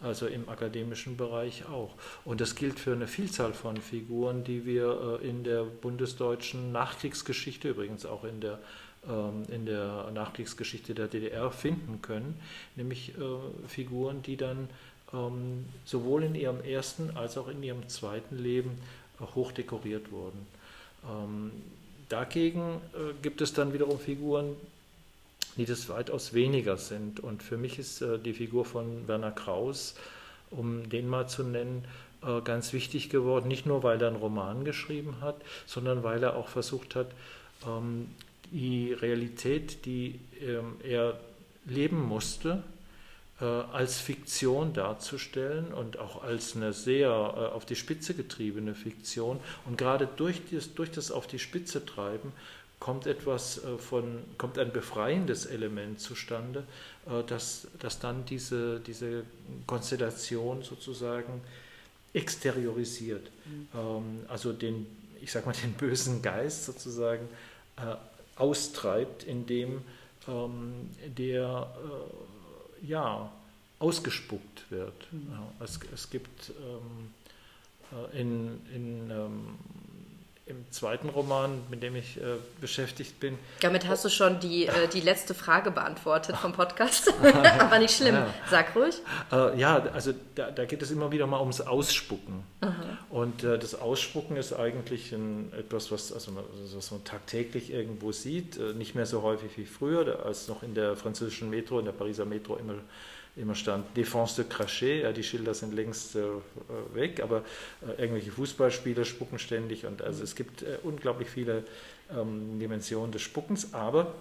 [0.00, 1.94] also im akademischen Bereich auch.
[2.24, 7.70] Und das gilt für eine Vielzahl von Figuren, die wir äh, in der bundesdeutschen Nachkriegsgeschichte,
[7.70, 8.58] übrigens auch in der,
[9.08, 12.38] ähm, in der Nachkriegsgeschichte der DDR finden können,
[12.76, 14.68] nämlich äh, Figuren, die dann
[15.12, 18.78] ähm, sowohl in ihrem ersten als auch in ihrem zweiten Leben
[19.34, 20.46] hoch dekoriert wurden.
[21.08, 21.52] Ähm,
[22.08, 24.56] dagegen äh, gibt es dann wiederum Figuren,
[25.56, 27.20] die das weitaus weniger sind.
[27.20, 29.94] Und für mich ist äh, die Figur von Werner Kraus,
[30.50, 31.84] um den mal zu nennen,
[32.22, 35.36] äh, ganz wichtig geworden, nicht nur weil er einen Roman geschrieben hat,
[35.66, 37.08] sondern weil er auch versucht hat,
[37.66, 38.08] ähm,
[38.52, 41.18] die Realität, die ähm, er
[41.64, 42.62] leben musste,
[43.40, 49.40] äh, als Fiktion darzustellen und auch als eine sehr äh, auf die Spitze getriebene Fiktion.
[49.66, 52.32] Und gerade durch das, durch das auf die Spitze treiben
[52.78, 56.64] kommt etwas äh, von, kommt ein befreiendes Element zustande,
[57.06, 59.24] äh, dass, dass dann diese, diese
[59.66, 61.40] Konstellation sozusagen
[62.12, 63.30] exteriorisiert.
[63.44, 63.68] Mhm.
[63.74, 64.86] Ähm, also den,
[65.20, 67.28] ich sag mal, den bösen Geist sozusagen
[67.76, 67.96] äh,
[68.36, 69.82] austreibt, indem
[70.28, 71.70] ähm, der
[72.82, 73.32] ja,
[73.78, 75.10] ausgespuckt wird.
[75.10, 75.32] Mhm.
[75.60, 77.14] Es, es gibt ähm,
[78.12, 79.10] in, in
[80.46, 83.36] im zweiten Roman, mit dem ich äh, beschäftigt bin.
[83.62, 87.12] Damit hast du schon die, äh, die letzte Frage beantwortet vom Podcast.
[87.58, 88.14] Aber nicht schlimm.
[88.14, 88.32] Ja.
[88.48, 88.94] Sag ruhig.
[89.32, 92.44] Äh, ja, also da, da, geht es immer wieder mal ums Ausspucken.
[92.60, 92.72] Aha.
[93.10, 96.30] Und äh, das Ausspucken ist eigentlich ein, etwas, was, also,
[96.74, 98.56] was man tagtäglich irgendwo sieht.
[98.56, 101.92] Äh, nicht mehr so häufig wie früher, als noch in der französischen Metro, in der
[101.92, 102.74] Pariser Metro immer
[103.36, 106.22] immer stand Défense de Crachet, ja, die Schilder sind längst äh,
[106.94, 107.44] weg, aber
[107.82, 111.64] äh, irgendwelche Fußballspieler spucken ständig und also es gibt äh, unglaublich viele
[112.10, 114.14] ähm, Dimensionen des Spuckens, aber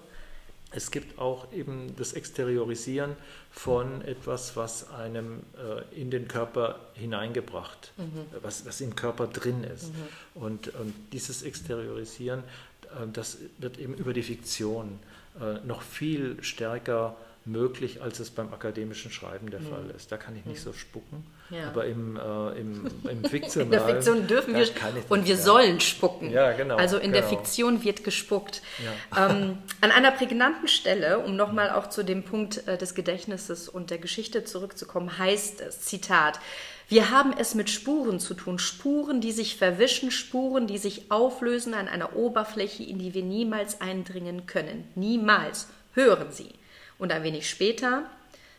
[0.72, 3.16] es gibt auch eben das Exteriorisieren
[3.52, 8.26] von etwas, was einem äh, in den Körper hineingebracht, mhm.
[8.42, 9.94] was, was im Körper drin ist.
[9.94, 10.42] Mhm.
[10.42, 12.40] Und, und dieses Exteriorisieren,
[12.84, 15.00] äh, das wird eben über die Fiktion
[15.40, 19.70] äh, noch viel stärker möglich, als es beim akademischen Schreiben der mhm.
[19.70, 20.12] Fall ist.
[20.12, 20.72] Da kann ich nicht mhm.
[20.72, 21.26] so spucken.
[21.52, 21.68] Ja.
[21.68, 24.68] Aber im, äh, im, im Fiktionalen, in der Fiktion dürfen wir
[25.10, 25.42] und wir ja.
[25.42, 26.32] sollen spucken.
[26.32, 27.22] Ja, genau, also in genau.
[27.22, 28.62] der Fiktion wird gespuckt.
[29.14, 29.30] Ja.
[29.30, 33.92] Ähm, an einer prägnanten Stelle, um nochmal auch zu dem Punkt äh, des Gedächtnisses und
[33.92, 36.40] der Geschichte zurückzukommen, heißt es, Zitat,
[36.88, 41.74] wir haben es mit Spuren zu tun, Spuren, die sich verwischen, Spuren, die sich auflösen
[41.74, 44.88] an einer Oberfläche, in die wir niemals eindringen können.
[44.96, 45.68] Niemals.
[45.94, 46.50] Hören Sie.
[46.98, 48.10] Und ein wenig später,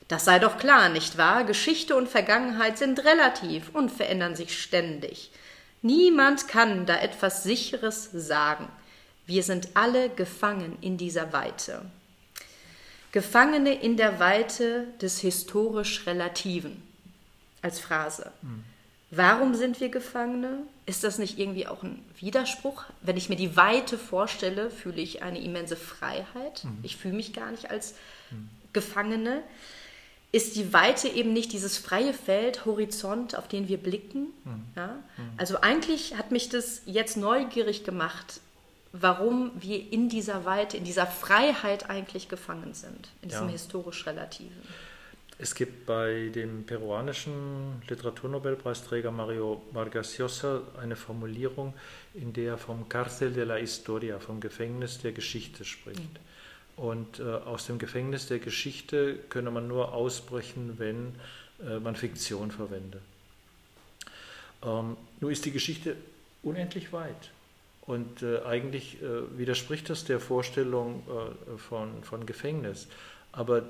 [0.09, 1.45] das sei doch klar, nicht wahr?
[1.45, 5.31] Geschichte und Vergangenheit sind relativ und verändern sich ständig.
[5.83, 8.69] Niemand kann da etwas Sicheres sagen.
[9.27, 11.83] Wir sind alle gefangen in dieser Weite.
[13.13, 16.83] Gefangene in der Weite des historisch Relativen
[17.63, 18.31] als Phrase.
[18.43, 18.65] Mhm.
[19.11, 20.59] Warum sind wir Gefangene?
[20.85, 22.85] Ist das nicht irgendwie auch ein Widerspruch?
[23.03, 26.65] Wenn ich mir die Weite vorstelle, fühle ich eine immense Freiheit.
[26.65, 26.79] Mhm.
[26.83, 27.95] Ich fühle mich gar nicht als.
[28.77, 29.43] Gefangene
[30.33, 34.35] ist die Weite eben nicht dieses freie Feld, Horizont, auf den wir blicken.
[34.45, 34.65] Mhm.
[34.77, 34.87] Ja?
[35.17, 35.31] Mhm.
[35.39, 38.41] Also eigentlich hat mich das jetzt neugierig gemacht,
[38.93, 43.53] warum wir in dieser Weite, in dieser Freiheit eigentlich gefangen sind, in diesem ja.
[43.53, 44.63] historisch Relativen.
[45.39, 51.73] Es gibt bei dem peruanischen Literaturnobelpreisträger Mario Vargas Llosa eine Formulierung,
[52.13, 56.01] in der er vom Cárcel de la Historia, vom Gefängnis der Geschichte spricht.
[56.01, 56.26] Mhm.
[56.77, 61.15] Und äh, aus dem Gefängnis der Geschichte könne man nur ausbrechen, wenn
[61.67, 63.01] äh, man Fiktion verwende.
[64.63, 65.97] Ähm, nur ist die Geschichte
[66.43, 67.31] unendlich weit.
[67.87, 72.89] Und äh, eigentlich äh, widerspricht das der Vorstellung äh, von, von Gefängnis.
[73.33, 73.63] Aber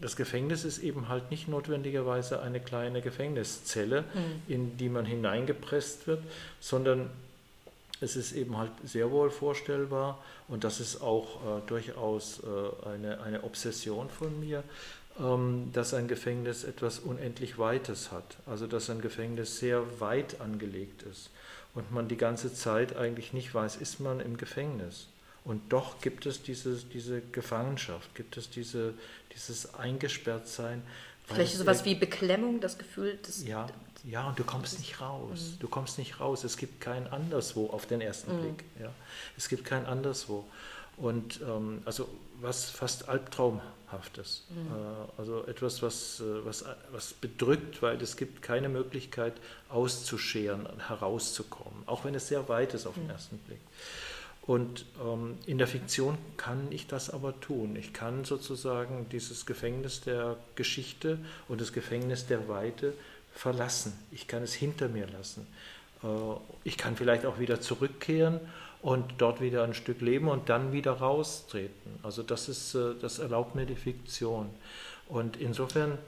[0.00, 4.52] das Gefängnis ist eben halt nicht notwendigerweise eine kleine Gefängniszelle, mhm.
[4.52, 6.22] in die man hineingepresst wird,
[6.60, 7.10] sondern
[8.00, 13.20] es ist eben halt sehr wohl vorstellbar und das ist auch äh, durchaus äh, eine,
[13.20, 14.62] eine Obsession von mir,
[15.20, 18.36] ähm, dass ein Gefängnis etwas unendlich Weites hat.
[18.46, 21.30] Also dass ein Gefängnis sehr weit angelegt ist
[21.74, 25.08] und man die ganze Zeit eigentlich nicht weiß, ist man im Gefängnis.
[25.44, 28.94] Und doch gibt es diese, diese Gefangenschaft, gibt es diese,
[29.34, 30.82] dieses Eingesperrtsein.
[31.26, 33.66] Vielleicht sowas wie Beklemmung, das Gefühl, dass ja,
[34.04, 35.52] ja, und du kommst nicht raus.
[35.52, 35.58] Mhm.
[35.60, 36.44] Du kommst nicht raus.
[36.44, 38.40] Es gibt kein anderswo auf den ersten mhm.
[38.40, 38.64] Blick.
[38.80, 38.92] Ja.
[39.36, 40.44] Es gibt kein anderswo.
[40.96, 42.08] Und ähm, also
[42.40, 44.44] was fast Albtraumhaftes.
[44.50, 44.56] Mhm.
[44.56, 49.34] Äh, also etwas, was, äh, was, was bedrückt, weil es gibt keine Möglichkeit
[49.68, 51.82] auszuscheren, herauszukommen.
[51.86, 53.10] Auch wenn es sehr weit ist auf den mhm.
[53.10, 53.60] ersten Blick.
[54.42, 57.76] Und ähm, in der Fiktion kann ich das aber tun.
[57.76, 61.18] Ich kann sozusagen dieses Gefängnis der Geschichte
[61.48, 62.94] und das Gefängnis der Weite
[63.38, 63.92] verlassen.
[64.10, 65.46] Ich kann es hinter mir lassen.
[66.02, 66.06] Äh,
[66.64, 68.40] ich kann vielleicht auch wieder zurückkehren
[68.82, 71.92] und dort wieder ein Stück leben und dann wieder raustreten.
[72.02, 74.50] Also das ist, äh, das erlaubt mir die Fiktion.
[75.08, 75.98] Und insofern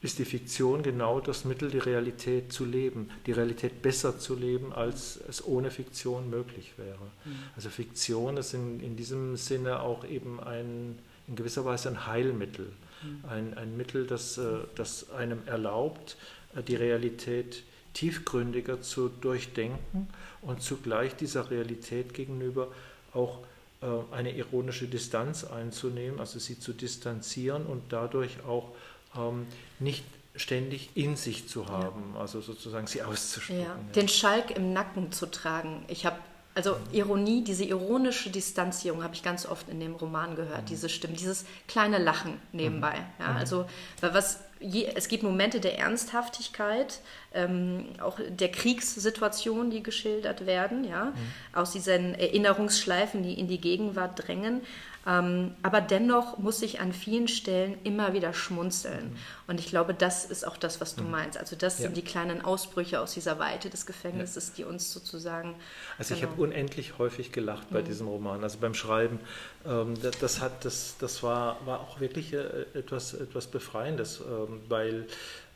[0.00, 4.72] ist die Fiktion genau das Mittel, die Realität zu leben, die Realität besser zu leben,
[4.72, 7.04] als es ohne Fiktion möglich wäre.
[7.24, 7.38] Mhm.
[7.54, 12.72] Also Fiktion ist in, in diesem Sinne auch eben ein, in gewisser Weise ein Heilmittel,
[13.02, 13.28] mhm.
[13.28, 16.16] ein, ein Mittel, das, äh, das einem erlaubt,
[16.62, 17.62] die Realität
[17.94, 20.08] tiefgründiger zu durchdenken
[20.42, 22.68] und zugleich dieser Realität gegenüber
[23.14, 23.38] auch
[23.80, 28.72] äh, eine ironische Distanz einzunehmen, also sie zu distanzieren und dadurch auch
[29.16, 29.46] ähm,
[29.78, 30.04] nicht
[30.36, 32.20] ständig in sich zu haben, ja.
[32.20, 33.62] also sozusagen sie auszusprechen.
[33.62, 33.78] Ja.
[33.94, 35.84] Den Schalk im Nacken zu tragen.
[35.88, 36.18] Ich habe
[36.54, 40.66] also Ironie, diese ironische Distanzierung habe ich ganz oft in dem Roman gehört, mhm.
[40.66, 42.94] diese Stimme, dieses kleine Lachen nebenbei.
[42.98, 43.24] Mhm.
[43.24, 43.36] Ja, mhm.
[43.36, 43.68] also
[44.00, 47.00] was je, es gibt Momente der Ernsthaftigkeit,
[47.34, 51.14] ähm, auch der Kriegssituation, die geschildert werden, ja, mhm.
[51.52, 54.62] aus diesen Erinnerungsschleifen, die in die Gegenwart drängen.
[55.08, 59.10] Ähm, aber dennoch muss ich an vielen Stellen immer wieder schmunzeln.
[59.10, 59.16] Mhm.
[59.46, 61.12] Und ich glaube, das ist auch das, was du mhm.
[61.12, 61.38] meinst.
[61.38, 61.84] Also das ja.
[61.84, 64.54] sind die kleinen Ausbrüche aus dieser Weite des Gefängnisses, ja.
[64.56, 65.54] die uns sozusagen.
[65.96, 66.26] Also genau.
[66.26, 67.86] ich habe unendlich häufig gelacht bei mhm.
[67.86, 69.18] diesem Roman, also beim Schreiben.
[69.64, 74.60] Ähm, das, das, hat, das, das war, war auch wirklich äh, etwas, etwas Befreiendes, ähm,
[74.68, 75.06] weil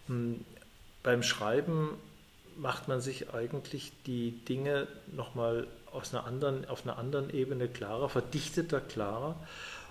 [0.07, 0.46] hm,
[1.03, 1.90] beim Schreiben
[2.57, 8.09] macht man sich eigentlich die Dinge nochmal aus einer anderen, auf einer anderen Ebene klarer,
[8.09, 9.36] verdichteter klarer.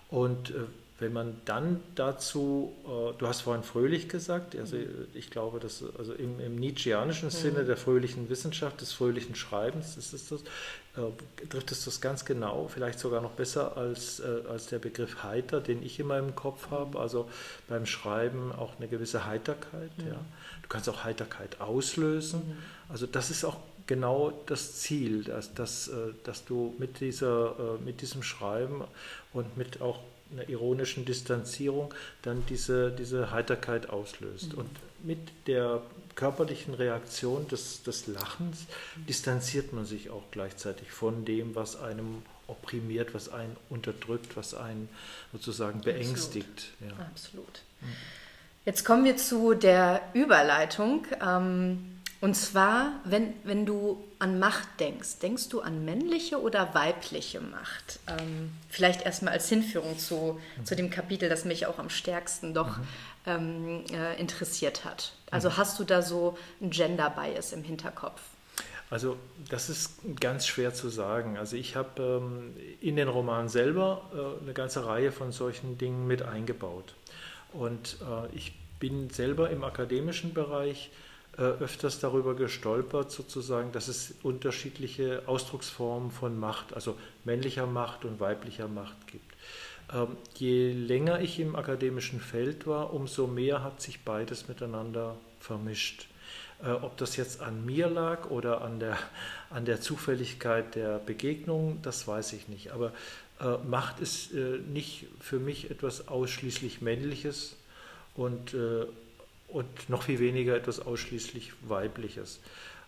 [0.09, 0.65] Und äh,
[1.01, 4.77] wenn man dann dazu, äh, du hast vorhin fröhlich gesagt, also
[5.15, 7.31] ich glaube, dass also im, im Nietzscheanischen mhm.
[7.31, 12.23] Sinne der fröhlichen Wissenschaft, des fröhlichen Schreibens, ist es das, äh, trifft es das ganz
[12.23, 16.35] genau, vielleicht sogar noch besser als, äh, als der Begriff heiter, den ich immer im
[16.35, 16.99] Kopf habe.
[16.99, 17.27] Also
[17.67, 19.97] beim Schreiben auch eine gewisse Heiterkeit.
[19.97, 20.07] Mhm.
[20.07, 20.19] Ja.
[20.61, 22.41] Du kannst auch Heiterkeit auslösen.
[22.45, 22.57] Mhm.
[22.89, 23.57] Also das ist auch
[23.91, 28.85] genau das Ziel, dass, dass, äh, dass du mit, dieser, äh, mit diesem Schreiben
[29.33, 29.99] und mit auch
[30.31, 34.53] einer ironischen Distanzierung dann diese, diese Heiterkeit auslöst.
[34.53, 34.59] Mhm.
[34.59, 34.69] Und
[35.03, 35.81] mit der
[36.15, 38.59] körperlichen Reaktion des, des Lachens
[39.09, 44.87] distanziert man sich auch gleichzeitig von dem, was einem opprimiert, was einen unterdrückt, was einen
[45.33, 46.69] sozusagen beängstigt.
[46.79, 46.97] Absolut.
[46.97, 47.05] Ja.
[47.07, 47.61] Absolut.
[48.63, 51.07] Jetzt kommen wir zu der Überleitung.
[51.21, 51.90] Ähm,
[52.21, 57.99] und zwar, wenn, wenn du an Macht denkst, denkst du an männliche oder weibliche Macht?
[58.07, 60.65] Ähm, vielleicht erstmal als Hinführung zu, mhm.
[60.65, 62.83] zu dem Kapitel, das mich auch am stärksten doch mhm.
[63.25, 65.13] ähm, äh, interessiert hat.
[65.31, 65.57] Also mhm.
[65.57, 68.21] hast du da so ein Gender-Bias im Hinterkopf?
[68.91, 69.17] Also
[69.49, 71.39] das ist ganz schwer zu sagen.
[71.39, 76.05] Also ich habe ähm, in den Roman selber äh, eine ganze Reihe von solchen Dingen
[76.05, 76.93] mit eingebaut.
[77.51, 80.91] Und äh, ich bin selber im akademischen Bereich
[81.37, 88.67] öfters darüber gestolpert, sozusagen, dass es unterschiedliche Ausdrucksformen von Macht, also männlicher Macht und weiblicher
[88.67, 89.31] Macht gibt.
[89.93, 96.07] Ähm, je länger ich im akademischen Feld war, umso mehr hat sich beides miteinander vermischt.
[96.63, 98.97] Äh, ob das jetzt an mir lag oder an der,
[99.49, 102.71] an der Zufälligkeit der Begegnung, das weiß ich nicht.
[102.71, 102.93] Aber
[103.39, 107.55] äh, Macht ist äh, nicht für mich etwas ausschließlich Männliches
[108.15, 108.85] und, äh,
[109.51, 112.39] und noch viel weniger etwas ausschließlich Weibliches.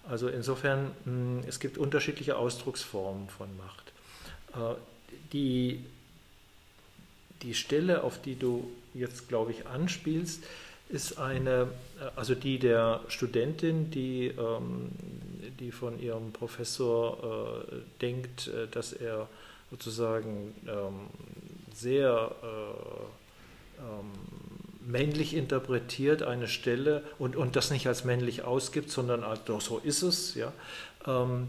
[0.08, 3.92] Also insofern, hm, es gibt unterschiedliche Ausdrucksformen von Macht.
[4.54, 4.76] Äh,
[5.32, 5.86] die,
[7.42, 10.44] die Stelle, auf die du jetzt, glaube ich, anspielst,
[10.90, 14.90] ist eine, äh, also die der Studentin, die, ähm,
[15.60, 19.28] die von ihrem Professor äh, denkt, dass er
[19.72, 21.08] sozusagen ähm,
[21.74, 24.12] sehr äh, ähm,
[24.86, 29.80] männlich interpretiert eine Stelle und, und das nicht als männlich ausgibt, sondern als, doch so
[29.80, 30.36] ist es.
[30.36, 30.52] Ja.
[31.06, 31.48] Ähm,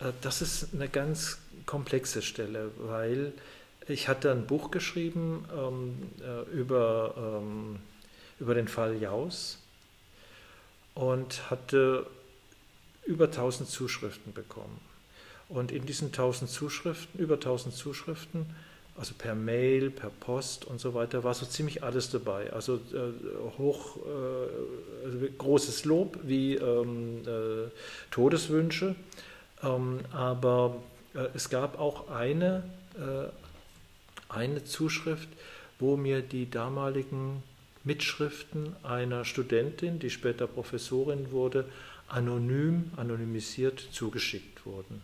[0.00, 3.32] äh, das ist eine ganz komplexe Stelle, weil
[3.86, 7.80] ich hatte ein Buch geschrieben ähm, äh, über ähm,
[8.40, 9.58] über den Fall Jaus
[10.94, 12.06] und hatte
[13.04, 14.80] über 1000 Zuschriften bekommen.
[15.48, 18.46] Und in diesen 1000 Zuschriften, über 1000 Zuschriften,
[19.00, 22.52] also per Mail, per Post und so weiter, war so ziemlich alles dabei.
[22.52, 27.70] Also äh, hoch, äh, also großes Lob wie ähm, äh,
[28.10, 28.94] Todeswünsche,
[29.62, 30.76] ähm, aber
[31.14, 32.62] äh, es gab auch eine,
[32.98, 33.28] äh,
[34.28, 35.28] eine Zuschrift,
[35.78, 37.42] wo mir die damaligen
[37.84, 41.64] Mitschriften einer Studentin, die später Professorin wurde,
[42.06, 45.00] anonym, anonymisiert zugeschickt wurden.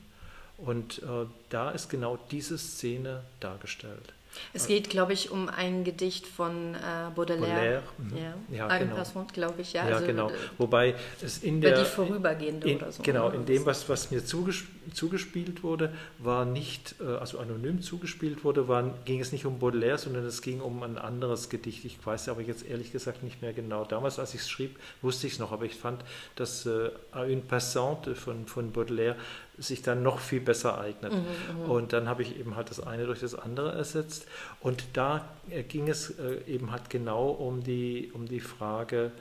[0.58, 4.14] Und äh, da ist genau diese Szene dargestellt.
[4.52, 6.78] Es geht, glaube ich, um ein Gedicht von äh,
[7.14, 7.82] Baudelaire.
[7.96, 8.54] Baudelaire mhm.
[8.54, 9.26] Ja, ja genau.
[9.32, 9.72] glaube ich.
[9.72, 10.30] Ja, ja also, genau.
[10.58, 11.78] Wobei es in der...
[11.78, 13.02] Die Vorübergehende in, oder so.
[13.02, 18.68] Genau, in dem, was, was mir zugespielt wurde, war nicht, äh, also anonym zugespielt wurde,
[18.68, 21.84] war, ging es nicht um Baudelaire, sondern es ging um ein anderes Gedicht.
[21.84, 23.84] Ich weiß aber jetzt ehrlich gesagt nicht mehr genau.
[23.84, 26.02] Damals, als ich es schrieb, wusste ich es noch, aber ich fand,
[26.34, 29.16] dass äh, Une Passante von, von Baudelaire
[29.58, 31.12] sich dann noch viel besser eignet.
[31.12, 34.26] Mhm, mhm, und dann habe ich eben halt das eine durch das andere ersetzt.
[34.60, 39.12] Und da äh, ging es äh, eben halt genau um die, um die Frage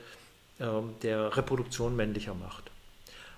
[0.60, 2.72] ähm, der Reproduktion männlicher Macht.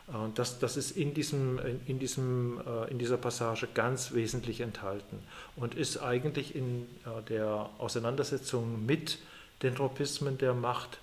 [0.07, 5.19] Und das, das ist in, diesem, in, diesem, äh, in dieser Passage ganz wesentlich enthalten
[5.57, 6.87] und ist eigentlich in
[7.27, 9.19] der Auseinandersetzung mit
[9.63, 10.99] den Tropismen der Macht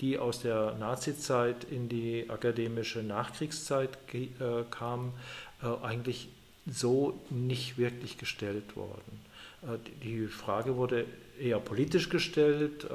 [0.00, 4.26] die aus der Nazizeit in die akademische Nachkriegszeit äh,
[4.70, 5.12] kamen,
[5.62, 6.28] äh, eigentlich
[6.66, 9.20] so nicht wirklich gestellt worden.
[9.62, 11.06] Äh, die Frage wurde
[11.40, 12.86] eher politisch gestellt,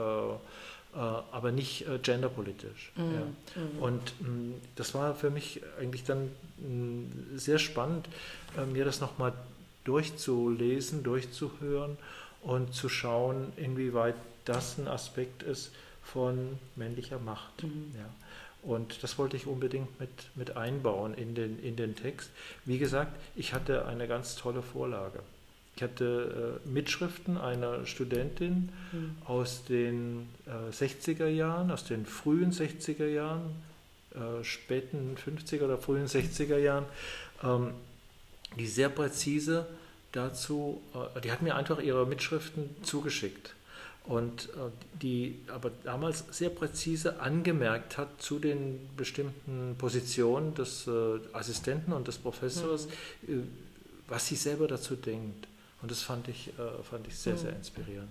[0.93, 2.91] aber nicht genderpolitisch.
[2.95, 3.13] Mhm.
[3.13, 3.61] Ja.
[3.61, 3.79] Mhm.
[3.79, 8.09] Und mh, mm, das war für mich eigentlich dann mh, mm, sehr spannend,
[8.73, 9.31] mir das nochmal
[9.83, 11.97] durchzulesen, durchzuhören
[12.41, 15.71] und zu schauen, inwieweit das ein Aspekt ist,
[16.03, 17.63] von männlicher Macht.
[17.63, 17.91] Mhm.
[17.95, 18.09] Ja.
[18.63, 22.29] Und das wollte ich unbedingt mit, mit einbauen in den, in den Text.
[22.65, 25.19] Wie gesagt, ich hatte eine ganz tolle Vorlage.
[25.75, 29.15] Ich hatte äh, Mitschriften einer Studentin mhm.
[29.25, 33.55] aus den äh, 60er Jahren, aus den frühen 60er Jahren,
[34.13, 36.85] äh, späten 50er oder frühen 60er Jahren,
[37.41, 37.71] ähm,
[38.59, 39.65] die sehr präzise
[40.11, 43.55] dazu, äh, die hat mir einfach ihre Mitschriften zugeschickt
[44.05, 44.71] und äh,
[45.01, 52.07] die aber damals sehr präzise angemerkt hat zu den bestimmten Positionen des äh, Assistenten und
[52.07, 52.87] des Professors,
[53.21, 53.33] mhm.
[53.33, 53.43] Äh,
[54.07, 55.47] was sie selber dazu denkt.
[55.81, 56.51] Und das fand ich,
[56.83, 57.37] fand ich sehr, mhm.
[57.37, 58.09] sehr inspirierend.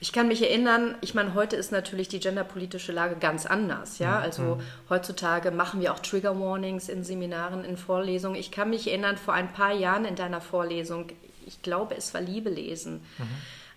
[0.00, 4.00] Ich kann mich erinnern, ich meine, heute ist natürlich die genderpolitische Lage ganz anders.
[4.00, 4.22] Ja, mhm.
[4.24, 4.60] also mhm.
[4.90, 8.34] heutzutage machen wir auch Trigger Warnings in Seminaren, in Vorlesungen.
[8.34, 11.06] Ich kann mich erinnern, vor ein paar Jahren in deiner Vorlesung,
[11.46, 13.00] ich glaube, es war Liebe lesen.
[13.16, 13.24] Mhm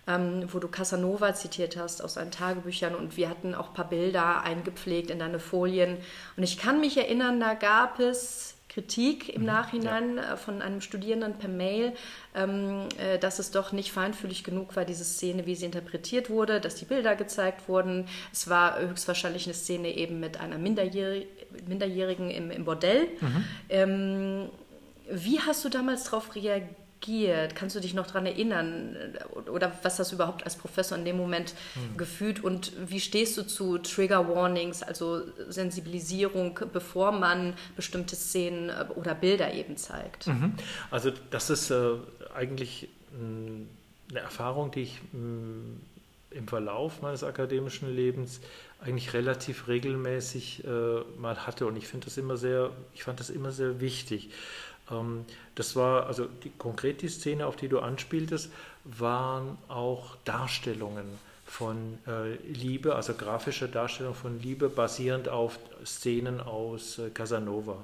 [0.06, 3.88] ähm, wo du Casanova zitiert hast aus seinen Tagebüchern und wir hatten auch ein paar
[3.88, 5.96] Bilder eingepflegt in deine Folien.
[6.36, 10.34] Und ich kann mich erinnern, da gab es Kritik im mhm, Nachhinein ja.
[10.34, 11.92] Äh, von einem Studierenden per Mail,
[12.34, 16.60] ähm, äh, dass es doch nicht feinfühlig genug war, diese Szene, wie sie interpretiert wurde,
[16.60, 18.08] dass die Bilder gezeigt wurden.
[18.32, 21.28] Es war höchstwahrscheinlich eine Szene eben mit einer Minderjährig
[21.68, 23.06] Minderjährigen im, im Bordell.
[23.20, 23.44] Mhm.
[23.68, 24.50] Ähm,
[25.08, 26.83] wie hast du damals darauf reagiert?
[27.04, 27.54] Reagiert?
[27.54, 28.96] Kannst du dich noch daran erinnern?
[29.50, 31.96] Oder was hast du überhaupt als Professor in dem Moment hm.
[31.96, 32.42] gefühlt?
[32.42, 39.14] Und wie stehst du zu Trigger Warnings, also Sensibilisierung, bevor man bestimmte Szenen äh, oder
[39.14, 40.26] Bilder eben zeigt?
[40.26, 40.54] Mhm.
[40.90, 41.94] Also das ist äh,
[42.34, 45.76] eigentlich eine Erfahrung, die ich mh,
[46.30, 48.40] im Verlauf meines akademischen Lebens
[48.80, 50.68] eigentlich relativ regelmäßig äh,
[51.18, 54.30] mal hatte und ich finde das immer sehr, ich fand das immer sehr wichtig.
[54.90, 55.24] Ähm,
[55.54, 58.50] das war, also die, konkret die Szene, auf die du anspieltest,
[58.84, 61.06] waren auch Darstellungen
[61.46, 67.76] von äh, Liebe, also grafische Darstellungen von Liebe, basierend auf Szenen aus äh, Casanova.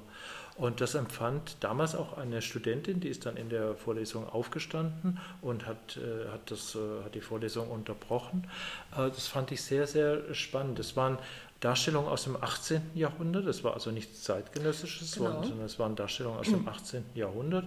[0.57, 5.65] Und das empfand damals auch eine Studentin, die ist dann in der Vorlesung aufgestanden und
[5.65, 8.47] hat, äh, hat, das, äh, hat die Vorlesung unterbrochen.
[8.91, 10.77] Äh, das fand ich sehr, sehr spannend.
[10.79, 11.17] Es waren
[11.61, 12.81] Darstellungen aus dem 18.
[12.95, 15.43] Jahrhundert, das war also nichts zeitgenössisches, genau.
[15.43, 17.05] sondern es waren Darstellungen aus dem 18.
[17.15, 17.65] Jahrhundert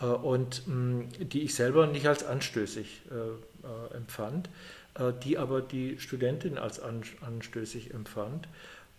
[0.00, 4.50] äh, und mh, die ich selber nicht als anstößig äh, äh, empfand,
[5.22, 8.48] die aber die Studentin als an, anstößig empfand.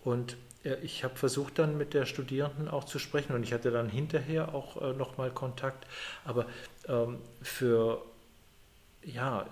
[0.02, 0.36] Und
[0.82, 4.54] ich habe versucht dann mit der Studierenden auch zu sprechen und ich hatte dann hinterher
[4.54, 5.86] auch äh, nochmal Kontakt,
[6.24, 6.46] aber
[6.88, 8.02] ähm, für
[9.04, 9.46] ja,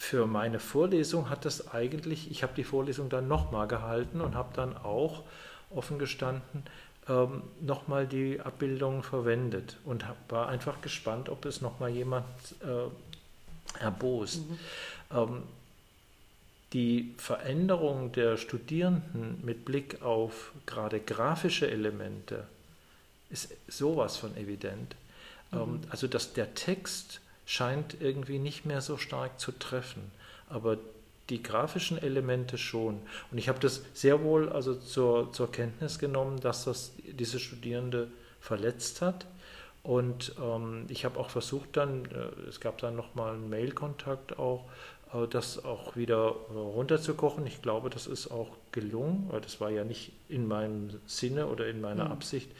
[0.00, 4.48] für meine Vorlesung hat das eigentlich, ich habe die Vorlesung dann nochmal gehalten und habe
[4.54, 5.24] dann auch
[5.68, 6.64] offen gestanden
[7.06, 12.24] ähm, nochmal die Abbildungen verwendet und hab, war einfach gespannt, ob es nochmal jemand
[12.62, 14.48] äh, erbost.
[14.48, 14.58] Mhm.
[15.14, 15.42] Ähm,
[16.72, 22.46] die Veränderung der Studierenden mit Blick auf gerade grafische Elemente
[23.28, 24.96] ist sowas von evident.
[25.50, 25.58] Mhm.
[25.58, 27.20] Ähm, also dass der Text
[27.50, 30.12] scheint irgendwie nicht mehr so stark zu treffen.
[30.48, 30.78] Aber
[31.30, 33.00] die grafischen Elemente schon.
[33.32, 38.06] Und ich habe das sehr wohl also zur, zur Kenntnis genommen, dass das diese Studierende
[38.40, 39.26] verletzt hat.
[39.82, 44.66] Und ähm, ich habe auch versucht dann, äh, es gab dann nochmal einen Mail-Kontakt auch,
[45.12, 47.48] äh, das auch wieder äh, runterzukochen.
[47.48, 51.66] Ich glaube, das ist auch gelungen, weil das war ja nicht in meinem Sinne oder
[51.66, 52.12] in meiner mhm.
[52.12, 52.52] Absicht,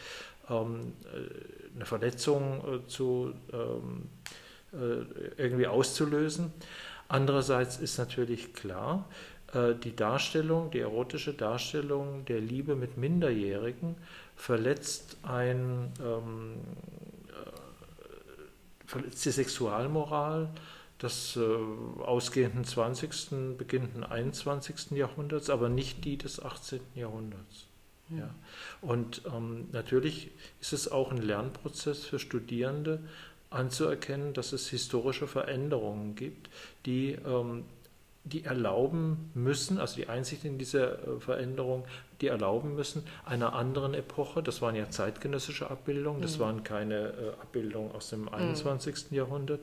[0.48, 6.52] ähm, äh, eine Verletzung äh, zu ähm, äh, irgendwie auszulösen.
[7.08, 9.04] Andererseits ist natürlich klar,
[9.52, 13.96] äh, die Darstellung, die erotische Darstellung der Liebe mit Minderjährigen
[14.36, 16.54] verletzt ein ähm,
[17.28, 20.50] äh, verletzt die Sexualmoral
[21.02, 21.40] des äh,
[22.02, 24.92] ausgehenden 20., beginnenden 21.
[24.92, 26.80] Jahrhunderts, aber nicht die des 18.
[26.94, 27.66] Jahrhunderts.
[28.10, 28.34] Ja.
[28.80, 33.00] Und ähm, natürlich ist es auch ein Lernprozess für Studierende,
[33.50, 36.48] anzuerkennen, dass es historische Veränderungen gibt,
[36.86, 37.64] die, ähm,
[38.24, 41.84] die erlauben müssen, also die Einsicht in diese äh, Veränderung,
[42.20, 46.42] die erlauben müssen, einer anderen Epoche, das waren ja zeitgenössische Abbildungen, das mhm.
[46.42, 49.10] waren keine äh, Abbildungen aus dem 21.
[49.10, 49.16] Mhm.
[49.16, 49.62] Jahrhundert,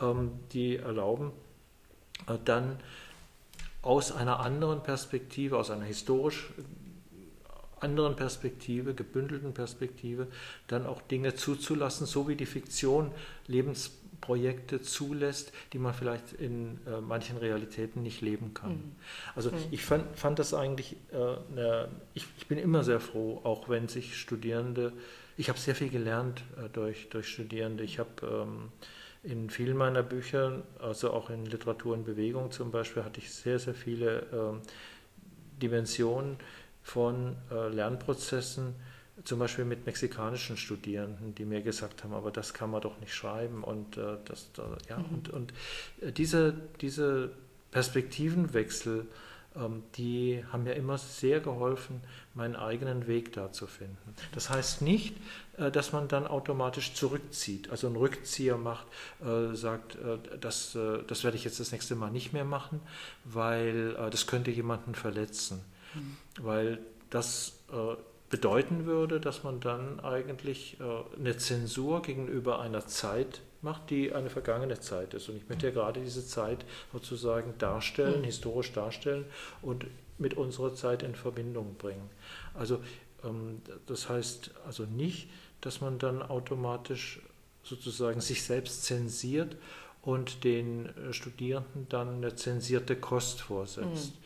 [0.00, 1.32] ähm, die erlauben
[2.28, 2.78] äh, dann
[3.82, 6.52] aus einer anderen Perspektive, aus einer historisch
[7.84, 10.26] anderen Perspektive, gebündelten Perspektive,
[10.66, 13.12] dann auch Dinge zuzulassen, so wie die Fiktion
[13.46, 18.72] Lebensprojekte zulässt, die man vielleicht in äh, manchen Realitäten nicht leben kann.
[18.72, 18.92] Mhm.
[19.36, 19.56] Also mhm.
[19.70, 23.86] ich fand, fand, das eigentlich, äh, eine, ich, ich, bin immer sehr froh, auch wenn
[23.88, 24.92] sich Studierende,
[25.36, 27.84] ich habe sehr viel gelernt äh, durch, durch Studierende.
[27.84, 28.70] Ich habe ähm,
[29.22, 33.58] in vielen meiner Bücher, also auch in Literatur und Bewegung zum Beispiel, hatte ich sehr,
[33.58, 34.60] sehr viele ähm,
[35.60, 36.36] Dimensionen,
[36.84, 38.74] von äh, Lernprozessen,
[39.24, 43.14] zum Beispiel mit mexikanischen Studierenden, die mir gesagt haben, aber das kann man doch nicht
[43.14, 43.64] schreiben.
[43.64, 45.04] Und, äh, das, äh, ja, mhm.
[45.14, 45.52] und, und
[46.00, 47.30] äh, diese, diese
[47.70, 49.06] Perspektivenwechsel,
[49.56, 52.00] ähm, die haben mir immer sehr geholfen,
[52.34, 54.14] meinen eigenen Weg da zu finden.
[54.32, 55.16] Das heißt nicht,
[55.56, 58.86] äh, dass man dann automatisch zurückzieht, also einen Rückzieher macht,
[59.52, 59.96] sagt,
[60.40, 60.76] das,
[61.06, 62.80] das werde ich jetzt das nächste Mal nicht mehr machen,
[63.24, 65.60] weil das könnte jemanden verletzen
[66.40, 66.78] weil
[67.10, 67.96] das äh,
[68.30, 74.30] bedeuten würde, dass man dann eigentlich äh, eine Zensur gegenüber einer Zeit macht, die eine
[74.30, 75.28] vergangene Zeit ist.
[75.28, 78.24] Und ich möchte ja gerade diese Zeit sozusagen darstellen, mhm.
[78.24, 79.24] historisch darstellen
[79.62, 79.86] und
[80.18, 82.10] mit unserer Zeit in Verbindung bringen.
[82.54, 82.80] Also
[83.24, 85.28] ähm, das heißt also nicht,
[85.60, 87.20] dass man dann automatisch
[87.62, 89.56] sozusagen sich selbst zensiert
[90.02, 94.14] und den äh, Studierenden dann eine zensierte Kost vorsetzt.
[94.14, 94.24] Mhm.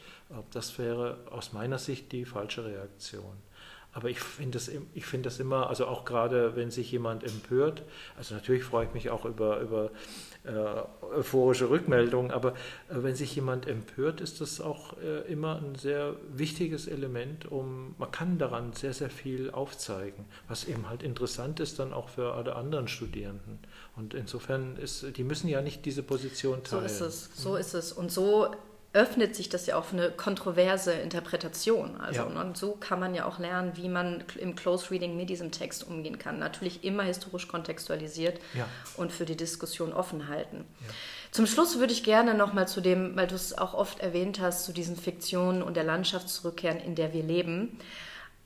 [0.51, 3.37] Das wäre aus meiner Sicht die falsche Reaktion.
[3.93, 4.71] Aber ich finde das,
[5.01, 7.83] find das immer, also auch gerade wenn sich jemand empört,
[8.17, 9.91] also natürlich freue ich mich auch über, über
[10.45, 12.55] äh, euphorische Rückmeldungen, aber äh,
[12.91, 18.11] wenn sich jemand empört, ist das auch äh, immer ein sehr wichtiges Element, um, man
[18.13, 22.57] kann daran sehr, sehr viel aufzeigen, was eben halt interessant ist dann auch für alle
[22.57, 23.59] anderen Studierenden.
[23.97, 26.83] Und insofern ist, die müssen ja nicht diese Position teilen.
[26.83, 27.93] So ist es, so ist es.
[27.93, 28.49] Und so
[28.99, 32.01] öffnet sich das ja auf eine kontroverse Interpretation.
[32.01, 32.29] Also, ja.
[32.29, 35.53] Ne, und so kann man ja auch lernen, wie man im Close Reading mit diesem
[35.53, 36.41] Text umgehen kann.
[36.41, 38.67] Natürlich immer historisch kontextualisiert ja.
[38.97, 40.65] und für die Diskussion offen halten.
[40.81, 40.95] Ja.
[41.31, 44.65] Zum Schluss würde ich gerne nochmal zu dem, weil du es auch oft erwähnt hast,
[44.65, 47.79] zu diesen Fiktionen und der Landschaft zurückkehren, in der wir leben.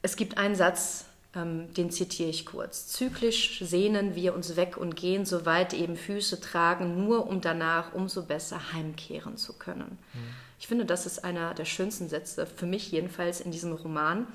[0.02, 2.88] Es gibt einen Satz, den zitiere ich kurz.
[2.88, 8.22] Zyklisch sehnen wir uns weg und gehen, soweit eben Füße tragen, nur um danach umso
[8.22, 9.98] besser heimkehren zu können.
[10.12, 10.18] Mhm.
[10.60, 14.26] Ich finde, das ist einer der schönsten Sätze, für mich jedenfalls in diesem Roman.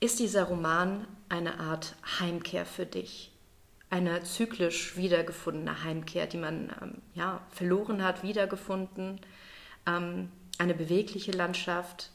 [0.00, 3.30] Ist dieser Roman eine Art Heimkehr für dich?
[3.88, 9.20] Eine zyklisch wiedergefundene Heimkehr, die man ähm, ja, verloren hat, wiedergefunden?
[9.86, 12.10] Ähm, eine bewegliche Landschaft?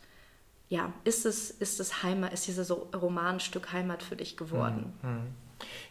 [0.69, 4.35] Ja, ist es, ist es Heimat, ist dieser so Roman ein Stück Heimat für dich
[4.37, 4.93] geworden?
[5.01, 5.27] Hm, hm.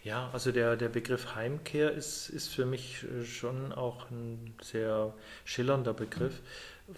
[0.03, 5.15] Ja, also der, der Begriff Heimkehr ist, ist für mich äh, schon auch ein sehr
[5.45, 6.43] schillernder Begriff,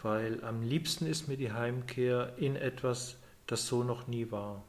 [0.03, 3.16] weil am liebsten ist mir die Heimkehr in etwas,
[3.47, 4.64] das so noch nie war.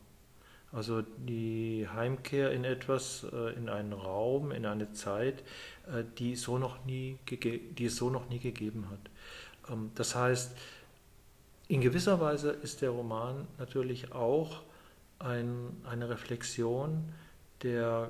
[0.71, 5.41] Also die Heimkehr in etwas, äh, in einen Raum, in eine Zeit,
[5.87, 9.71] äh, die, so noch nie die es so noch nie gegeben hat.
[9.71, 10.55] Ähm, das heißt,
[11.67, 14.61] in gewisser Weise ist der Roman natürlich auch
[15.19, 17.09] ein, eine Reflexion
[17.63, 18.09] der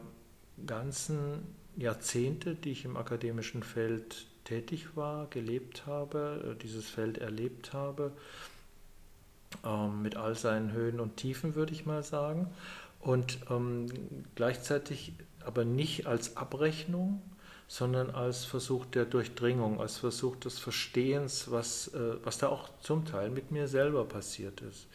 [0.66, 7.74] ganzen Jahrzehnte, die ich im akademischen Feld tätig war, gelebt habe, äh, dieses Feld erlebt
[7.74, 8.12] habe,
[9.64, 12.48] ähm, mit all seinen Höhen und Tiefen, würde ich mal sagen.
[13.00, 13.88] Und ähm,
[14.36, 15.14] gleichzeitig
[15.46, 17.22] aber nicht als Abrechnung,
[17.68, 23.06] sondern als Versuch der Durchdringung, als Versuch des Verstehens, was, äh, was da auch zum
[23.06, 24.88] Teil mit mir selber passiert ist.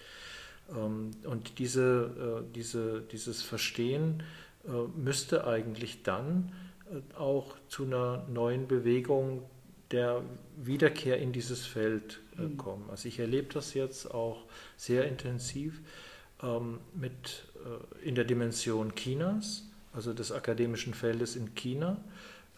[0.70, 4.22] Ähm, und diese, äh, diese, dieses Verstehen
[4.64, 6.52] äh, müsste eigentlich dann
[7.16, 9.42] auch zu einer neuen Bewegung
[9.92, 10.22] der
[10.56, 12.56] Wiederkehr in dieses Feld mhm.
[12.56, 12.90] kommen.
[12.90, 14.44] Also ich erlebe das jetzt auch
[14.76, 15.80] sehr intensiv
[16.42, 17.44] ähm, mit,
[18.02, 22.02] in der Dimension Chinas, also des akademischen Feldes in China,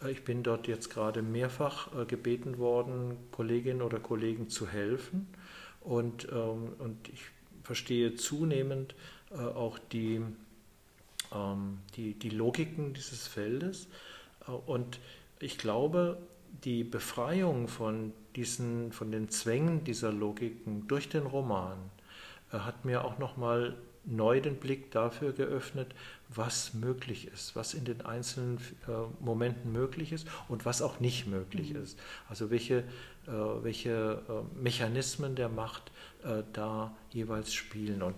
[0.09, 5.27] ich bin dort jetzt gerade mehrfach äh, gebeten worden, Kolleginnen oder Kollegen zu helfen.
[5.81, 7.21] Und, ähm, und ich
[7.63, 8.95] verstehe zunehmend
[9.31, 10.21] äh, auch die,
[11.33, 13.87] ähm, die, die Logiken dieses Feldes.
[14.67, 14.99] Und
[15.39, 16.19] ich glaube,
[16.63, 21.77] die Befreiung von, diesen, von den Zwängen dieser Logiken durch den Roman
[22.51, 23.75] hat mir auch nochmal
[24.05, 25.93] neu den Blick dafür geöffnet,
[26.29, 28.91] was möglich ist, was in den einzelnen äh,
[29.23, 31.83] Momenten möglich ist und was auch nicht möglich mhm.
[31.83, 31.99] ist.
[32.29, 32.79] Also welche,
[33.27, 33.31] äh,
[33.61, 35.91] welche äh, Mechanismen der Macht
[36.23, 38.01] äh, da jeweils spielen.
[38.01, 38.17] Und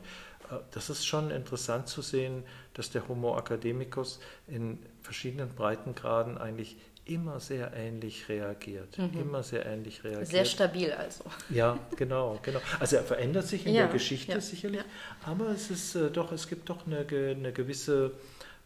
[0.49, 6.77] äh, das ist schon interessant zu sehen, dass der Homo academicus in verschiedenen Breitengraden eigentlich
[7.10, 8.97] immer sehr ähnlich reagiert.
[8.97, 9.22] Mhm.
[9.22, 10.28] Immer sehr ähnlich reagiert.
[10.28, 11.24] Sehr stabil also.
[11.49, 12.60] Ja, genau, genau.
[12.80, 14.86] Also er verändert sich in ja, der Geschichte ja, sicherlich, ja.
[15.26, 18.12] aber es ist äh, doch, es gibt doch eine, eine gewisse,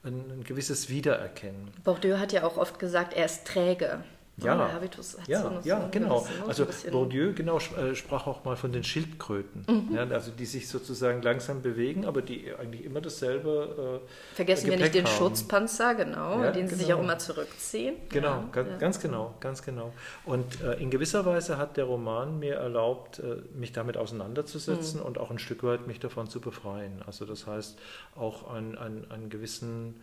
[0.04, 1.72] ein, ein gewisses Wiedererkennen.
[1.84, 4.04] Bourdieu hat ja auch oft gesagt, er ist träge.
[4.38, 6.26] Ja, Habitus hat ja, so eine, ja, genau.
[6.48, 9.96] Also Bourdieu genau äh, sprach auch mal von den Schildkröten, mhm.
[9.96, 14.02] ja, also die sich sozusagen langsam bewegen, aber die eigentlich immer dasselbe.
[14.02, 15.18] Äh, Vergessen Gepäck wir nicht den haben.
[15.18, 17.04] Schutzpanzer, genau, ja, den sie sich auch genau.
[17.04, 17.96] immer zurückziehen.
[18.10, 19.94] Genau, ganz, ganz, genau, ganz genau.
[20.26, 25.06] Und äh, in gewisser Weise hat der Roman mir erlaubt, äh, mich damit auseinanderzusetzen mhm.
[25.06, 27.04] und auch ein Stück weit mich davon zu befreien.
[27.06, 27.78] Also das heißt
[28.16, 30.02] auch einen, einen, einen gewissen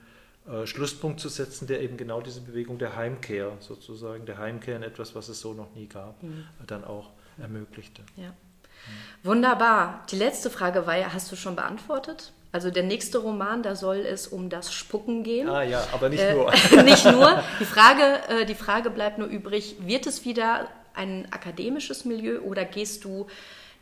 [0.51, 4.83] äh, Schlusspunkt zu setzen, der eben genau diese Bewegung der Heimkehr sozusagen, der Heimkehr in
[4.83, 6.45] etwas, was es so noch nie gab, mhm.
[6.66, 8.03] dann auch ermöglichte.
[8.16, 8.33] Ja.
[9.22, 10.04] Wunderbar.
[10.11, 12.33] Die letzte Frage war ja, hast du schon beantwortet?
[12.50, 15.49] Also der nächste Roman, da soll es um das Spucken gehen.
[15.50, 16.50] Ah ja, aber nicht äh, nur.
[16.84, 17.42] nicht nur.
[17.61, 22.64] Die Frage, äh, die Frage bleibt nur übrig, wird es wieder ein akademisches Milieu oder
[22.64, 23.26] gehst du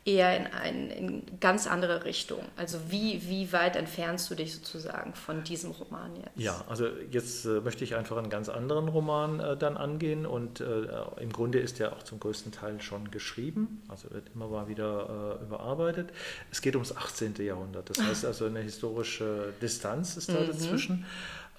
[0.07, 2.39] eher in eine in ganz andere Richtung.
[2.55, 6.31] Also wie, wie weit entfernst du dich sozusagen von diesem Roman jetzt?
[6.37, 10.61] Ja, also jetzt äh, möchte ich einfach einen ganz anderen Roman äh, dann angehen und
[10.61, 10.87] äh,
[11.19, 15.39] im Grunde ist er auch zum größten Teil schon geschrieben, also wird immer mal wieder
[15.41, 16.11] äh, überarbeitet.
[16.51, 17.35] Es geht ums 18.
[17.39, 20.47] Jahrhundert, das heißt also eine historische Distanz ist da mhm.
[20.47, 21.05] dazwischen.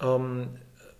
[0.01, 0.49] Ähm,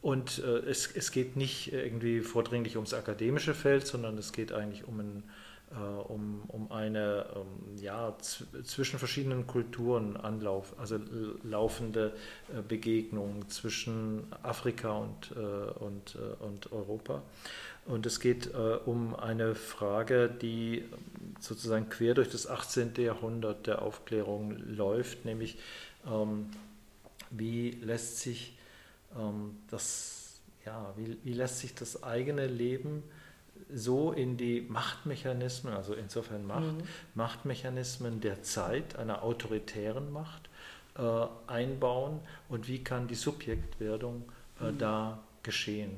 [0.02, 4.88] und äh, es, es geht nicht irgendwie vordringlich ums akademische Feld, sondern es geht eigentlich
[4.88, 5.39] um ein äh,
[5.76, 8.16] um, um eine ähm, ja,
[8.64, 11.00] zwischen verschiedenen Kulturen Anlauf, also
[11.44, 12.14] laufende
[12.52, 17.22] äh, Begegnung zwischen Afrika und, äh, und, und Europa.
[17.86, 18.54] Und es geht
[18.86, 20.84] um eine Frage, die
[21.40, 22.94] sozusagen quer durch das 18.
[22.98, 25.58] Jahrhundert der Aufklärung läuft, nämlich
[26.06, 26.52] ähm,
[27.32, 28.58] wie lässt sich
[29.18, 33.04] ähm, das, ja, wie, wie lässt sich das eigene Leben
[33.74, 36.84] so in die Machtmechanismen, also insofern Macht, mhm.
[37.16, 40.50] Machtmechanismen der Zeit, einer autoritären Macht
[40.98, 42.20] äh, einbauen
[42.50, 44.24] und wie kann die Subjektwerdung
[44.60, 44.78] äh, mhm.
[44.78, 45.96] da geschehen.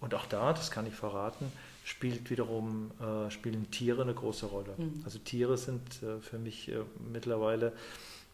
[0.00, 1.50] Und auch da, das kann ich verraten,
[1.84, 4.74] spielt wiederum, äh, spielen Tiere eine große Rolle.
[4.76, 5.02] Mhm.
[5.04, 6.76] Also Tiere sind äh, für mich äh,
[7.10, 7.72] mittlerweile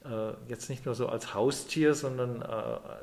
[0.04, 2.40] äh, jetzt nicht nur so als Haustier, sondern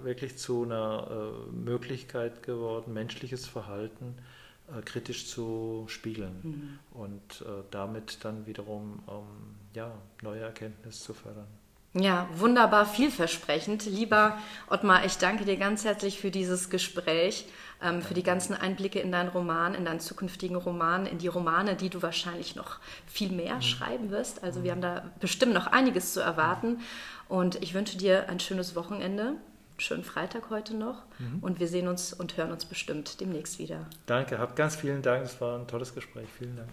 [0.01, 4.21] wirklich zu einer Möglichkeit geworden, menschliches Verhalten äh,
[4.85, 6.79] kritisch zu spiegeln mhm.
[6.91, 9.91] und äh, damit dann wiederum ähm, ja,
[10.21, 11.47] neue Erkenntnisse zu fördern.
[11.93, 13.85] Ja, wunderbar vielversprechend.
[13.85, 14.37] Lieber
[14.69, 17.45] Ottmar, ich danke dir ganz herzlich für dieses Gespräch,
[17.81, 21.75] ähm, für die ganzen Einblicke in deinen Roman, in deinen zukünftigen Roman, in die Romane,
[21.75, 23.61] die du wahrscheinlich noch viel mehr mhm.
[23.61, 24.41] schreiben wirst.
[24.41, 26.79] Also wir haben da bestimmt noch einiges zu erwarten.
[27.27, 29.35] Und ich wünsche dir ein schönes Wochenende
[29.81, 31.39] schönen Freitag heute noch mhm.
[31.41, 33.87] und wir sehen uns und hören uns bestimmt demnächst wieder.
[34.05, 35.25] Danke, habt ganz vielen Dank.
[35.25, 36.27] Es war ein tolles Gespräch.
[36.37, 36.69] Vielen Dank.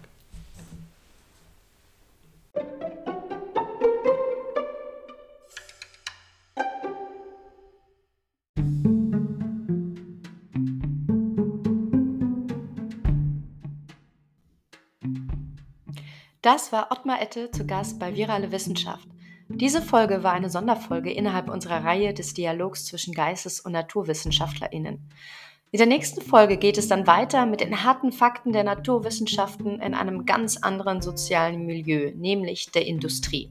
[16.41, 19.07] Das war Ottmar Ette zu Gast bei Virale Wissenschaft.
[19.51, 25.09] Diese Folge war eine Sonderfolge innerhalb unserer Reihe des Dialogs zwischen Geistes- und NaturwissenschaftlerInnen.
[25.71, 29.95] In der nächsten Folge geht es dann weiter mit den harten Fakten der Naturwissenschaften in
[29.95, 33.49] einem ganz anderen sozialen Milieu, nämlich der Industrie.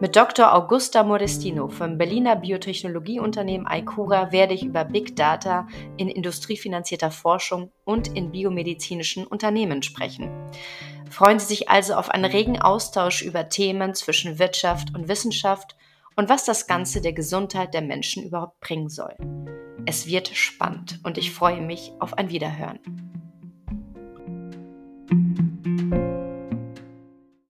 [0.00, 0.54] Mit Dr.
[0.54, 5.66] Augusta Modestino vom Berliner Biotechnologieunternehmen Aicura werde ich über Big Data
[5.96, 10.30] in industriefinanzierter Forschung und in biomedizinischen Unternehmen sprechen.
[11.10, 15.76] Freuen Sie sich also auf einen regen Austausch über Themen zwischen Wirtschaft und Wissenschaft
[16.16, 19.14] und was das Ganze der Gesundheit der Menschen überhaupt bringen soll.
[19.86, 22.80] Es wird spannend und ich freue mich auf ein Wiederhören.